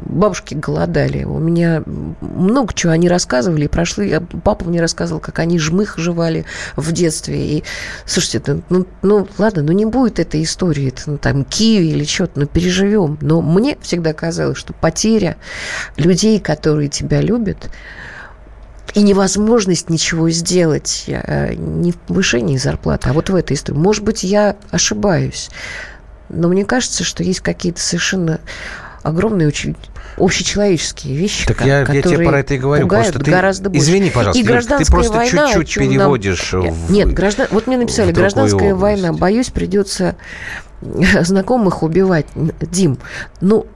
[0.05, 1.83] бабушки голодали, у меня
[2.21, 6.45] много чего они рассказывали, и прошли, папа мне рассказывал, как они жмых жевали
[6.77, 7.65] в детстве, и,
[8.05, 12.05] слушайте, ну, ну, ну, ладно, ну, не будет этой истории, это, ну, там, киви или
[12.05, 15.37] что-то, ну, переживем, но мне всегда казалось, что потеря
[15.97, 17.71] людей, которые тебя любят,
[18.95, 23.77] и невозможность ничего сделать э, не в повышении зарплаты, а вот в этой истории.
[23.79, 25.51] Может быть, я ошибаюсь,
[26.29, 28.41] но мне кажется, что есть какие-то совершенно
[29.03, 29.77] огромные очень
[30.17, 32.83] общечеловеческие вещи, Так я, я тебе которые про это и говорю.
[32.85, 33.85] пугают Просто ты, гораздо больше.
[33.85, 37.47] извини, пожалуйста, И Юль, ты гражданская просто война, чуть-чуть чем нам- переводишь в- Нет, граждан...
[37.51, 38.81] вот мне написали, гражданская область.
[39.03, 40.17] война, боюсь, придется
[41.23, 42.27] знакомых убивать.
[42.61, 42.99] Дим,
[43.41, 43.67] ну,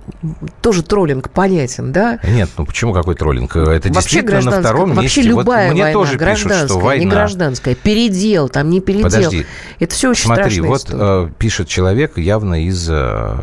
[0.61, 2.18] тоже троллинг понятен, да?
[2.27, 3.57] Нет, ну почему какой троллинг?
[3.57, 5.23] Это Вообще действительно на втором вообще месте.
[5.23, 7.05] любая вот мне война, тоже пишут, гражданская, что война...
[7.05, 9.05] не гражданская, передел, там не передел.
[9.05, 9.46] Подожди.
[9.79, 11.03] Это все очень Смотри, страшная вот история.
[11.03, 13.37] э, пишет человек явно из э,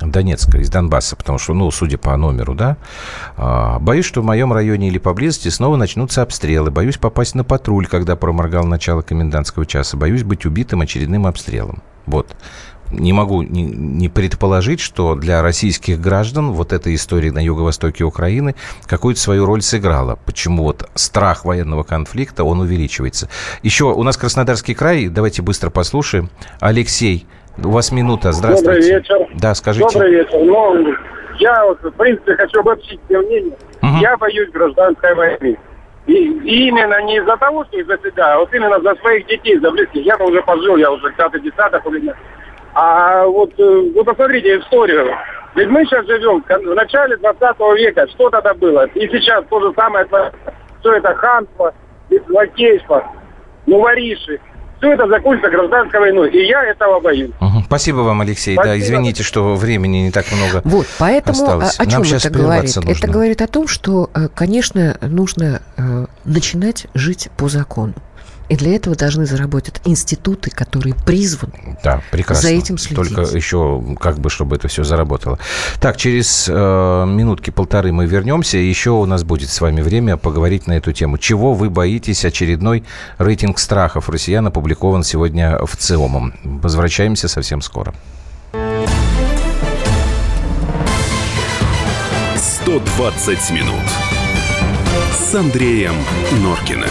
[0.00, 2.76] Донецка, из Донбасса, потому что, ну, судя по номеру, да,
[3.36, 6.70] а, боюсь, что в моем районе или поблизости снова начнутся обстрелы.
[6.70, 9.96] Боюсь попасть на патруль, когда проморгал начало комендантского часа.
[9.96, 11.82] Боюсь быть убитым очередным обстрелом.
[12.06, 12.28] Вот.
[12.90, 18.54] Не могу не, не предположить, что для российских граждан вот эта история на юго-востоке Украины
[18.86, 20.18] какую-то свою роль сыграла.
[20.26, 23.30] Почему вот страх военного конфликта, он увеличивается.
[23.62, 26.28] Еще у нас Краснодарский край, давайте быстро послушаем.
[26.60, 28.80] Алексей, у вас минута, здравствуйте.
[28.80, 29.40] Добрый вечер.
[29.40, 29.88] Да, скажите.
[29.90, 30.38] Добрый вечер.
[30.44, 30.94] Ну,
[31.38, 33.56] я вот, в принципе, хочу обобщить все мнение.
[33.80, 34.00] Мгм.
[34.00, 35.58] Я боюсь гражданской войны.
[36.06, 39.58] И, и именно не из-за того, что из-за себя, а вот именно за своих детей,
[39.58, 40.04] за близких.
[40.04, 42.14] Я уже пожил, я уже пятый десяток у меня.
[42.74, 45.14] А вот, э, вот посмотрите историю.
[45.54, 48.86] Ведь мы сейчас живем в начале 20 века, что тогда было?
[48.94, 50.06] И сейчас то же самое.
[50.80, 51.74] все это хамство,
[52.26, 53.06] злодейство,
[53.66, 54.40] ну, вориши.
[54.82, 56.28] Все это закончится гражданской войной.
[56.32, 57.30] И я этого боюсь.
[57.40, 57.62] Угу.
[57.66, 58.56] Спасибо вам, Алексей.
[58.56, 58.74] Спасибо.
[58.74, 61.78] Да, извините, что времени не так много Вот, поэтому осталось.
[61.78, 62.50] о, чем Нам сейчас это говорит?
[62.50, 62.98] прерваться нужно.
[62.98, 67.94] Это говорит о том, что, э, конечно, нужно э, начинать жить по закону.
[68.52, 72.50] И для этого должны заработать институты, которые призваны Да, прекрасно.
[72.50, 72.96] за этим следить.
[72.96, 75.38] Только еще как бы, чтобы это все заработало.
[75.80, 78.58] Так, через э, минутки полторы мы вернемся.
[78.58, 81.16] Еще у нас будет с вами время поговорить на эту тему.
[81.16, 82.26] Чего вы боитесь?
[82.26, 82.84] Очередной
[83.16, 86.34] рейтинг страхов россиян опубликован сегодня в ЦИОМом.
[86.44, 87.94] Возвращаемся совсем скоро.
[92.36, 93.80] 120 минут
[95.10, 95.94] с Андреем
[96.42, 96.90] Норкиным.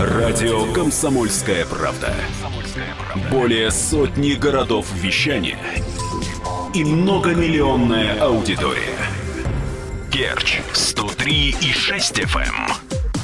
[0.00, 2.14] Радио «Комсомольская правда».
[3.30, 5.58] Более сотни городов вещания
[6.72, 8.96] и многомиллионная аудитория.
[10.10, 12.72] Керчь 103 и 6 FM.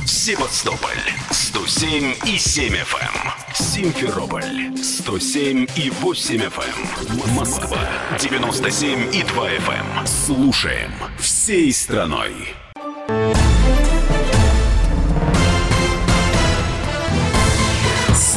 [0.04, 1.00] Севастополь
[1.30, 3.54] 107 и 7 FM.
[3.54, 7.34] Симферополь 107 и 8 FM.
[7.34, 7.78] Москва
[8.20, 10.06] 97 и 2 FM.
[10.06, 12.54] Слушаем всей страной.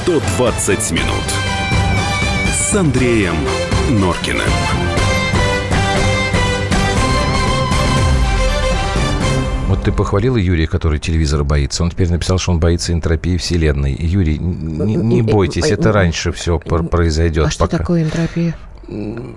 [0.10, 1.24] «120 минут»
[2.52, 3.36] с Андреем
[3.92, 4.42] Норкиным.
[9.68, 11.84] Вот ты похвалила Юрия, который телевизора боится.
[11.84, 13.94] Он теперь написал, что он боится энтропии Вселенной.
[13.94, 17.46] Юрий, не, не бойтесь, это раньше все произойдет.
[17.46, 17.78] А что пока.
[17.78, 18.56] такое энтропия?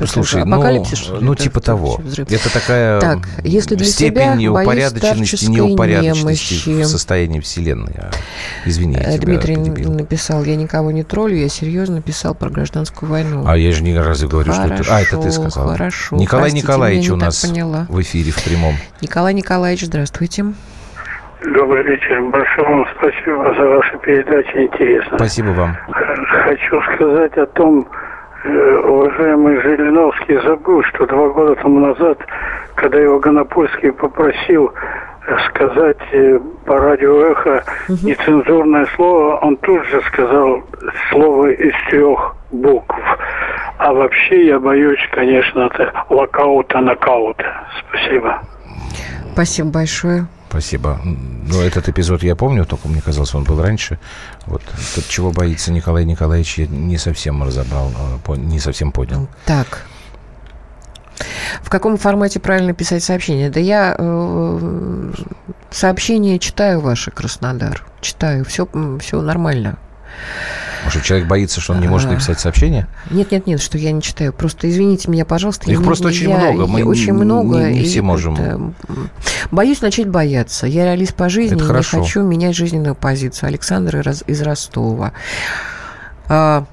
[0.06, 1.96] Слушай, ну, Апокалипсис, ну Это типа того.
[1.98, 2.30] взрыв?
[2.30, 6.84] Это такая Так, если для степень себя неупорядоченности, немощи.
[6.84, 7.92] в состоянии Вселенной.
[7.98, 8.10] А,
[8.64, 9.92] Извини, я Э, тебя Дмитрий перебил.
[9.92, 13.44] написал, я никого не троллю, я серьезно писал про гражданскую войну.
[13.46, 14.84] А я же не разве говорю, что ты...
[14.90, 15.68] А, это ты Хорошо, сказал.
[15.68, 16.16] хорошо.
[16.16, 17.86] Николай Простите, Николаевич у нас поняла.
[17.88, 18.74] в эфире в прямом.
[19.02, 20.46] Николай Николаевич, здравствуйте.
[21.54, 22.22] Добрый вечер.
[22.30, 24.58] Большое вам спасибо за вашу передачу.
[24.58, 25.18] Интересно.
[25.18, 25.76] Спасибо вам.
[25.90, 27.86] Хочу сказать о том,
[28.44, 32.18] уважаемый Жириновский забыл, что два года тому назад,
[32.74, 34.72] когда его Гонопольский попросил
[35.26, 40.62] э, сказать э, по радио «Эхо» нецензурное слово, он тут же сказал
[41.10, 42.96] слово из трех букв.
[43.78, 47.46] А вообще я боюсь, конечно, это локаута-нокаута.
[47.88, 48.40] Спасибо.
[49.34, 50.26] Спасибо большое.
[50.52, 51.00] Спасибо.
[51.02, 53.98] Ну, этот эпизод я помню, только мне казалось, он был раньше.
[54.44, 54.60] Вот
[54.94, 57.90] тут чего боится Николай Николаевич, я не совсем разобрал,
[58.22, 59.28] по- не совсем понял.
[59.46, 59.86] Так.
[61.62, 63.48] В каком формате правильно писать сообщение?
[63.48, 65.12] Да я э,
[65.70, 67.82] сообщения читаю ваши, Краснодар.
[68.02, 68.44] Читаю.
[68.44, 68.68] Все,
[69.00, 69.78] все нормально.
[70.84, 72.12] Может, человек боится, что он не может А.
[72.12, 72.86] написать сообщение?
[73.10, 74.32] Нет, нет, нет, что я не читаю.
[74.32, 75.70] Просто извините меня, пожалуйста.
[75.70, 76.66] Их я- просто очень я- много.
[76.66, 77.70] Мы очень не- много.
[77.70, 78.34] не и все можем.
[78.34, 78.72] это,
[79.50, 80.66] боюсь начать бояться.
[80.66, 82.02] Я реалист по жизни, Это и не хорошо.
[82.02, 83.48] хочу менять жизненную позицию.
[83.48, 85.12] Александр из- из Ростова.
[86.28, 86.66] А,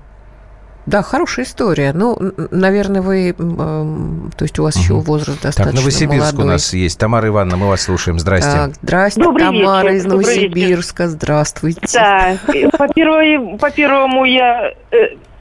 [0.86, 1.92] да, хорошая история.
[1.94, 2.18] Ну,
[2.52, 6.46] наверное, вы, м, то есть у вас еще возраст Так, достаточно Новосибирск молодой.
[6.46, 7.00] у нас есть.
[7.00, 8.18] Тамара Ивановна, мы вас слушаем.
[8.20, 8.50] Здрасте.
[8.52, 10.42] Так, здрасте, Добрый Тамара вечер, из добрый вечер.
[10.50, 11.08] Новосибирска.
[11.08, 11.80] Здравствуйте.
[11.94, 12.38] Да,
[12.78, 14.98] по, первой, по первому я э,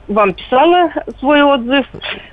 [0.07, 1.85] вам писала свой отзыв,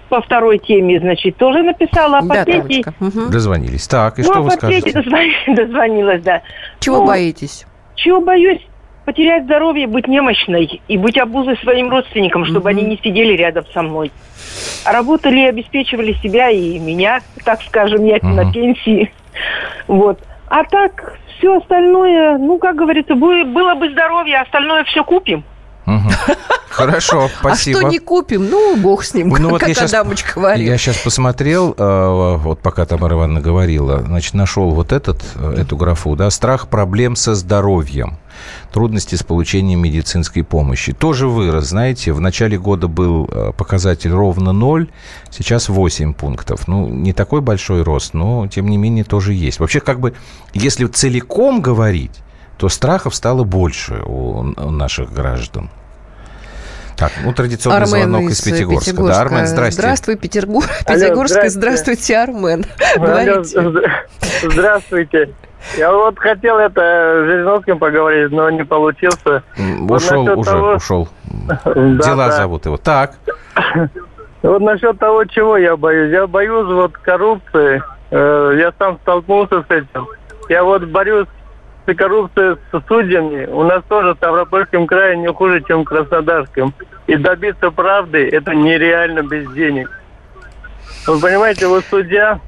[0.09, 2.85] по второй теме, значит, тоже написала, а по Да, третьей...
[3.01, 3.31] Мгм.
[3.31, 3.89] Дозвонились.
[3.89, 5.11] Так, и ну, что а вы по третьей скажете?
[5.11, 6.43] дозвон- дозвонилась, да.
[6.81, 7.67] Чего Ну, боитесь?
[7.97, 8.61] Чего боюсь?
[9.07, 13.81] Потерять здоровье, быть немощной и быть обузой своим родственникам, чтобы они не сидели рядом со
[13.83, 14.11] мной.
[14.85, 19.13] А работали и обеспечивали себя и меня, так скажем, я на пенсии.
[19.87, 20.19] Вот.
[20.49, 25.45] А так, все остальное, ну, как говорится, бы- было бы здоровье, а остальное все купим.
[26.77, 27.79] Хорошо, спасибо.
[27.79, 28.51] А что не купим?
[28.51, 30.67] Ну, бог с ним, Ну, вот как я Адамыч говорил.
[30.67, 35.79] Я сейчас посмотрел, э, вот пока Тамара Ивановна говорила, значит, нашел вот этот, э, эту
[35.79, 38.19] графу, да, страх проблем со здоровьем,
[38.73, 40.93] трудности с получением медицинской помощи.
[40.93, 44.91] Тоже вырос, знаете, в начале года был э, показатель ровно 0,
[45.31, 46.69] сейчас 8 пунктов.
[46.69, 49.61] Ну, не такой большой рост, но, тем не менее, тоже есть.
[49.61, 50.13] Вообще, как бы,
[50.53, 52.13] если целиком говорить,
[52.59, 55.71] то страхов стало больше у, наших граждан.
[56.97, 58.91] Так, ну, традиционный Армен звонок из, Пятигорска.
[58.91, 59.15] Пятигорска.
[59.15, 59.81] Да, Армен, здрасте.
[59.83, 60.63] Здравствуй, Петергор...
[60.87, 61.29] Алло, Пятигорск.
[61.35, 61.51] здрасте.
[61.51, 62.65] Здравствуйте, Армен.
[62.97, 63.43] Алло,
[64.43, 65.31] Здравствуйте.
[65.77, 69.43] Я вот хотел это с Жириновским поговорить, но не получился.
[69.57, 71.09] Вот Ушел насчет уже, того- ушел.
[71.25, 72.31] Да, Дела да.
[72.33, 72.77] зовут его.
[72.79, 73.15] Так,
[74.43, 76.13] Вот насчет того, чего я боюсь.
[76.13, 77.83] Я боюсь вот коррупции.
[78.11, 80.07] Э, Я сам столкнулся с этим.
[80.49, 81.27] Я вот борюсь
[81.87, 83.47] с коррупцией с судьями.
[83.47, 86.75] У нас тоже в Ставропольском крае не хуже, чем в Краснодарском.
[87.07, 89.91] И добиться правды это нереально без денег.
[91.07, 92.41] Вы понимаете, вот судья,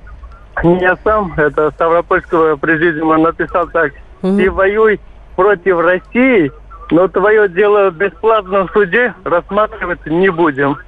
[0.64, 3.92] не я сам, это Ставропольского президиума написал так.
[4.20, 5.00] Ты воюй
[5.36, 6.50] против России,
[6.90, 10.78] но твое дело бесплатно в суде рассматривать не будем.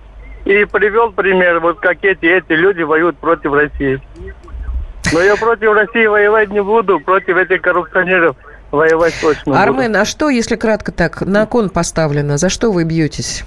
[0.44, 4.00] И привел пример, вот как эти, эти люди воюют против России.
[5.12, 8.36] Но я против России воевать не буду, против этих коррупционеров
[8.70, 9.58] воевать точно буду.
[9.58, 12.38] Армен, а что, если кратко так, на кон поставлено?
[12.38, 13.44] За что вы бьетесь?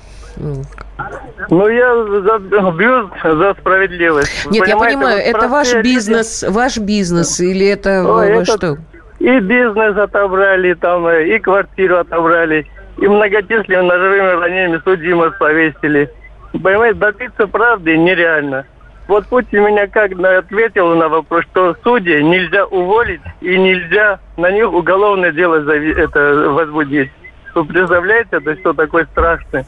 [1.50, 2.40] Ну, я за,
[2.72, 4.46] бьюсь за справедливость.
[4.50, 8.42] Нет, я понимаете, понимаю, вот это ваш люди- бизнес, ваш бизнес или это Ой, вы
[8.42, 8.78] это- что?
[9.20, 12.66] И бизнес отобрали, там, и квартиру отобрали,
[12.98, 16.10] и многочисленными ножевыми ранениями судимых повесили.
[16.52, 18.66] Понимаете, добиться правды нереально.
[19.08, 24.72] Вот Путин меня как ответил на вопрос, что судей нельзя уволить и нельзя на них
[24.72, 27.12] уголовное дело зави- это, возбудить.
[27.54, 29.66] Вы представляете, это что такое страшное?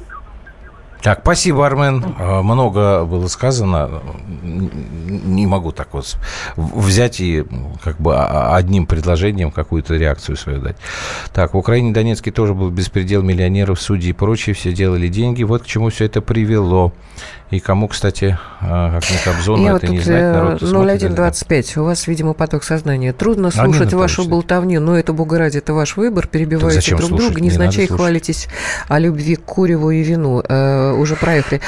[1.04, 2.04] Так, спасибо, Армен.
[2.18, 4.02] Э, Много было сказано.
[4.42, 6.18] Не могу так вот
[6.56, 7.44] взять и
[7.84, 10.78] как бы а- одним предложением какую-то реакцию свою дать.
[11.32, 14.56] Так, в Украине Донецке тоже был беспредел миллионеров, судей и прочее.
[14.56, 15.44] Все делали деньги.
[15.44, 16.92] Вот к чему все это привело.
[17.52, 18.66] И кому, кстати, э,
[19.00, 20.20] как не Кобзону, Я это вот не знать.
[20.22, 21.78] э, Народ смотрит, 0125.
[21.78, 23.14] У вас, видимо, поток сознания.
[23.14, 26.26] Трудно А, слушать Нина вашу болтовню, но это, бога ради, это ваш выбор.
[26.28, 27.18] Перебиваете друг слушать?
[27.18, 28.02] друга, Не надо невзначай слушать.
[28.02, 28.48] хвалитесь
[28.88, 30.42] о любви к куреву и вину.
[30.48, 31.62] Э, уже проехали.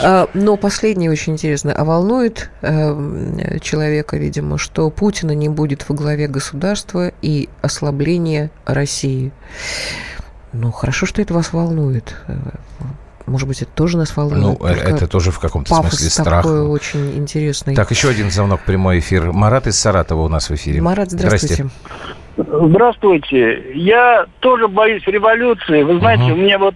[0.00, 1.72] А, но последнее очень интересно.
[1.74, 9.30] А волнует э, человека, видимо, что Путина не будет во главе государства и ослабление России.
[10.52, 12.16] Ну, хорошо, что это вас волнует.
[13.26, 14.60] Может быть, это тоже нас волнует.
[14.60, 16.42] Ну, э, это тоже в каком-то смысле страх.
[16.42, 17.74] такой очень интересный.
[17.74, 19.32] Так, еще один звонок, прямой эфир.
[19.32, 20.80] Марат из Саратова у нас в эфире.
[20.80, 21.66] Марат, здравствуйте.
[22.36, 23.72] Здравствуйте.
[23.74, 25.82] Я тоже боюсь революции.
[25.82, 26.32] Вы знаете, Мгм.
[26.32, 26.74] у меня вот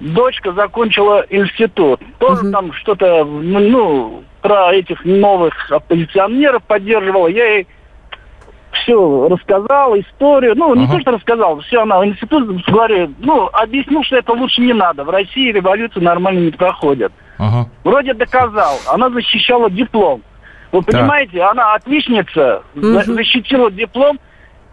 [0.00, 2.00] дочка закончила институт.
[2.18, 7.28] Тоже там что-то, ну, ну, про этих новых оппозиционеров поддерживала.
[7.28, 7.66] Я ей
[8.84, 10.54] все рассказал, историю.
[10.56, 10.94] Ну, не Ага.
[10.94, 15.04] то, что рассказал, все она в институт, говорю, ну, объяснил, что это лучше не надо.
[15.04, 17.12] В России революции нормально не проходят.
[17.38, 17.68] Ага.
[17.82, 18.76] Вроде доказал.
[18.88, 20.22] Она защищала диплом.
[20.72, 24.18] Вы понимаете, она отличница, за- защитила диплом,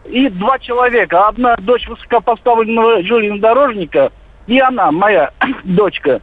[0.06, 1.28] и два человека.
[1.28, 4.12] Одна дочь высокопоставленного железнодорожника,
[4.48, 5.32] и она, моя
[5.64, 6.22] дочка.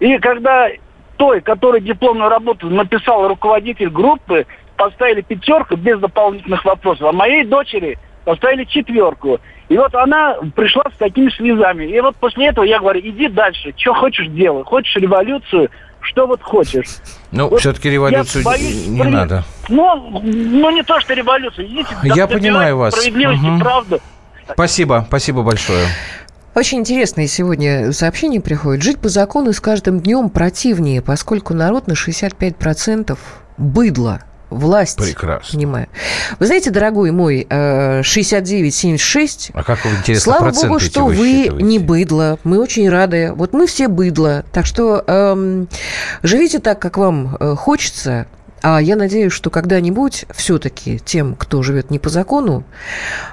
[0.00, 0.68] И когда
[1.16, 4.46] той, который дипломную работу написал руководитель группы,
[4.76, 9.38] поставили пятерку без дополнительных вопросов, а моей дочери поставили четверку.
[9.68, 11.84] И вот она пришла с такими слезами.
[11.84, 14.62] И вот после этого я говорю, иди дальше, что хочешь делай.
[14.64, 15.70] Хочешь революцию,
[16.00, 16.86] что вот хочешь.
[17.32, 19.44] Ну, Вот все-таки я революцию боюсь не при- надо.
[19.68, 21.64] Ну, ну не то, что революция.
[21.66, 22.94] Идите, Я понимаю вас.
[22.94, 23.60] Справедливости, Мгм.
[23.60, 24.00] правды.
[24.52, 25.86] Спасибо, спасибо большое.
[26.54, 28.82] Очень интересные сегодня сообщения приходят.
[28.82, 33.18] Жить по закону с каждым днем противнее, поскольку народ на 65%
[33.56, 34.20] быдло.
[34.54, 34.98] Власть.
[34.98, 35.58] Прекрасно.
[35.58, 35.88] Понимаю.
[36.38, 41.78] Вы знаете, дорогой мой, э, 6976, А как вы, интересно, Слава богу, что вы не
[41.78, 42.38] быдло.
[42.44, 43.32] Мы очень рады.
[43.34, 44.44] Вот мы все быдло.
[44.52, 45.68] Так что эм,
[46.22, 48.26] живите так, как вам э, хочется.
[48.62, 52.64] А я надеюсь, что когда-нибудь все-таки тем, кто живет не по закону,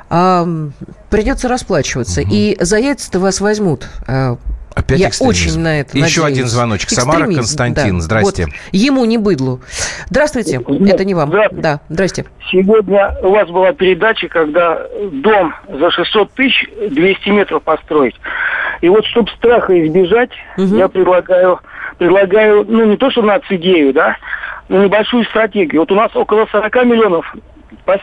[0.09, 0.73] ам,
[1.09, 2.19] придется расплачиваться.
[2.19, 3.87] И за яйца-то вас возьмут.
[4.07, 4.37] А,
[4.73, 5.49] Опять я экстремизм.
[5.49, 6.37] очень на это Еще надеюсь.
[6.39, 6.89] один звоночек.
[6.89, 8.01] Самара, Экстремизм, Константин, да.
[8.03, 8.45] здрасте.
[8.45, 8.53] Вот.
[8.71, 9.61] Ему не быдлу.
[10.07, 10.61] Здравствуйте.
[10.87, 11.31] Это не вам.
[11.51, 12.25] Да, здрасте.
[12.51, 18.15] Сегодня у вас была передача, когда дом за 600 тысяч 200 метров построить.
[18.81, 21.59] И вот, чтобы страха избежать, я предлагаю,
[21.97, 24.15] предлагаю, ну, не то, что нацидею, да,
[24.69, 25.81] но небольшую стратегию.
[25.81, 27.35] Вот у нас около 40 миллионов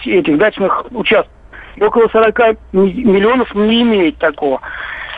[0.04, 1.32] этих дачных участков.
[1.76, 2.38] И около 40
[2.72, 4.60] ми- миллионов не имеет такого.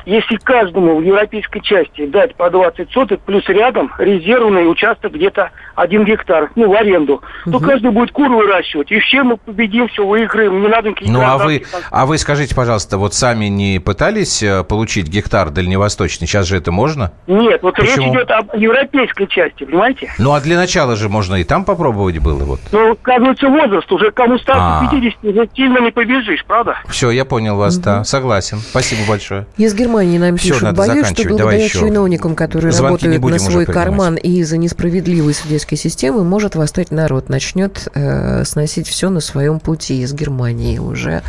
[0.06, 6.04] Если каждому в европейской части дать по 20 соток, плюс рядом резервный участок где-то 1
[6.04, 8.90] гектар, ну, в аренду, то каждый будет кур выращивать.
[8.90, 12.54] И все мы победим, все выиграем, не надо никаких Ну, а вы, а вы скажите,
[12.54, 16.26] пожалуйста, вот сами не пытались э, получить гектар дальневосточный?
[16.26, 17.12] Сейчас же это можно?
[17.26, 17.96] Нет, вот Почему?
[17.96, 20.10] речь идет об европейской части, понимаете?
[20.18, 22.44] Ну, а для начала же можно и там попробовать было.
[22.44, 22.60] Вот.
[22.72, 24.88] Ну, оказывается, возраст уже кому старше А.
[24.90, 26.76] 50 уже сильно не побежишь, правда?
[26.88, 28.58] Все, я понял вас, да, согласен.
[28.58, 29.46] Спасибо большое.
[29.56, 30.74] Из Германии нам Всё, пишут.
[30.74, 36.24] Боюсь, что благодаря чиновникам, которые Звонки работают на свой карман и из-за несправедливой судейской системы,
[36.24, 37.28] может восстать народ.
[37.28, 41.22] Начнет э, сносить все на своем пути из Германии уже.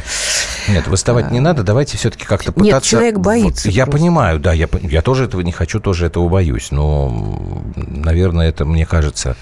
[0.68, 2.90] Нет, выставать не надо, давайте все-таки как-то Нет, пытаться...
[2.90, 4.00] человек боится Вот, я просто.
[4.00, 8.86] понимаю, да, я, я тоже этого не хочу, тоже этого боюсь, но, наверное, это, мне
[8.86, 9.36] кажется...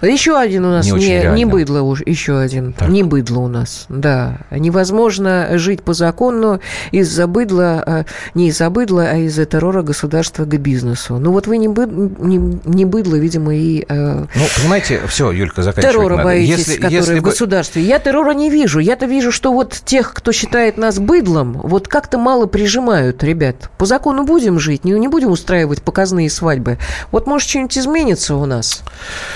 [0.00, 2.74] Еще один у нас Не не, не, быдло уж, еще один.
[2.88, 4.38] Не быдло у нас, да.
[4.50, 6.60] Невозможно жить по закону
[6.92, 8.04] из-за быдла, э,
[8.34, 11.16] не из из-за быдла, а из-за террора государства к бизнесу.
[11.18, 13.86] Ну вот вы не, бы, не, не быдло, видимо, и...
[13.88, 16.24] Э, ну, понимаете, все, Юлька, заканчивать Террора надо.
[16.24, 17.82] боитесь, если, который если в государстве.
[17.82, 18.78] Я террора не вижу.
[18.78, 23.70] Я-то вижу, что вот тех, кто считает нас быдлом, вот как-то мало прижимают, ребят.
[23.78, 26.76] По закону будем жить, не, не будем устраивать показные свадьбы.
[27.12, 28.82] Вот, может, что-нибудь изменится у нас.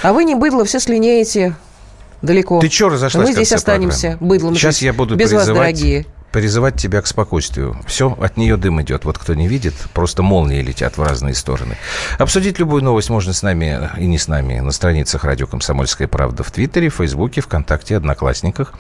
[0.03, 1.55] А вы не быдло, все слиняете
[2.21, 2.61] далеко.
[2.61, 4.29] Ты что разошлась Мы здесь останемся программы?
[4.29, 4.83] быдлом Сейчас жить.
[4.83, 6.07] я буду Без призывать, вас, дорогие.
[6.35, 7.81] Призывать тебя к спокойствию.
[7.87, 9.05] Все, от нее дым идет.
[9.05, 11.77] Вот кто не видит, просто молнии летят в разные стороны.
[12.19, 16.43] Обсудить любую новость можно с нами и не с нами на страницах радио «Комсомольская правда»
[16.43, 18.75] в Твиттере, Фейсбуке, ВКонтакте, Одноклассниках.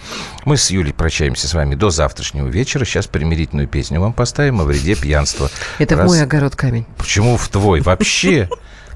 [0.45, 2.85] Мы с Юлей прощаемся с вами до завтрашнего вечера.
[2.85, 5.49] Сейчас примирительную песню вам поставим о вреде пьянства.
[5.79, 6.87] Это Раз- мой огород камень.
[6.99, 7.83] Почему в твой?
[7.83, 8.49] Вообще...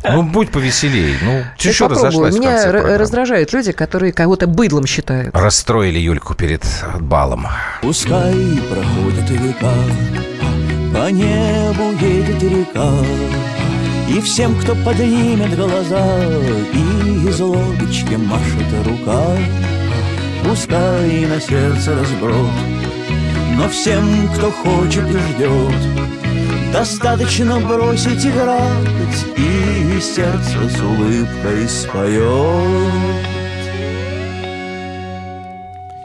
[0.05, 1.16] Ну, будь повеселей.
[1.22, 1.99] Ну, ты попробую.
[1.99, 5.34] разошлась Меня раздражают люди, которые кого-то быдлом считают.
[5.34, 6.62] Расстроили Юльку перед
[7.01, 7.46] балом.
[7.82, 8.34] Пускай
[8.70, 9.74] проходит века,
[10.94, 12.92] по небу едет река,
[14.09, 16.07] И всем, кто поднимет глаза,
[16.72, 19.24] и из лодочки машет рука,
[20.44, 22.51] Пускай на сердце разброд,
[23.57, 29.67] но всем, кто хочет и ждет, Достаточно бросить играть, и
[30.01, 33.28] сердце с улыбкой споет.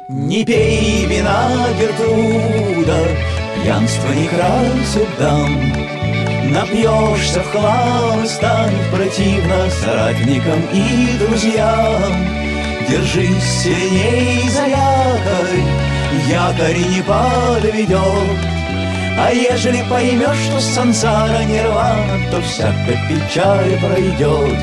[0.08, 3.00] Не пей вина, Гертруда,
[3.56, 5.74] пьянство не красит дам.
[6.52, 12.14] Напьешься в хлам и станет противно соратникам и друзьям.
[12.88, 15.64] Держись сильней за якорь,
[16.28, 18.62] якорь не подведет.
[19.18, 24.57] А ежели поймешь, что сансара нирвана, то всякая печаль пройдет.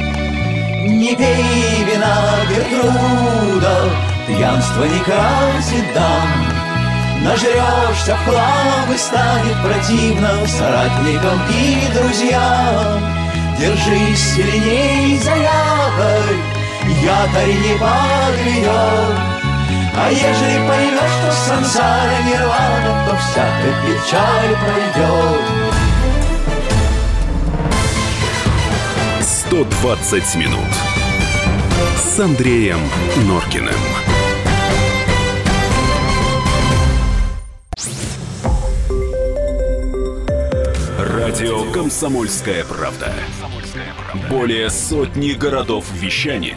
[0.86, 2.16] Не пей вина,
[2.48, 3.90] Гертруда,
[4.26, 6.60] пьянство не красит дам.
[7.22, 13.00] Нажрешься в хлам и станет противно соратникам и друзьям.
[13.58, 16.38] Держись сильней за якорь,
[17.02, 19.29] якорь не подведет.
[20.02, 25.60] А ежели поймешь, что сансара нирвана, то всякая печаль пройдет.
[29.20, 30.72] 120 минут
[31.98, 32.80] с Андреем
[33.26, 33.74] Норкиным.
[40.98, 43.12] Радио «Комсомольская правда».
[44.30, 46.56] Более сотни городов вещания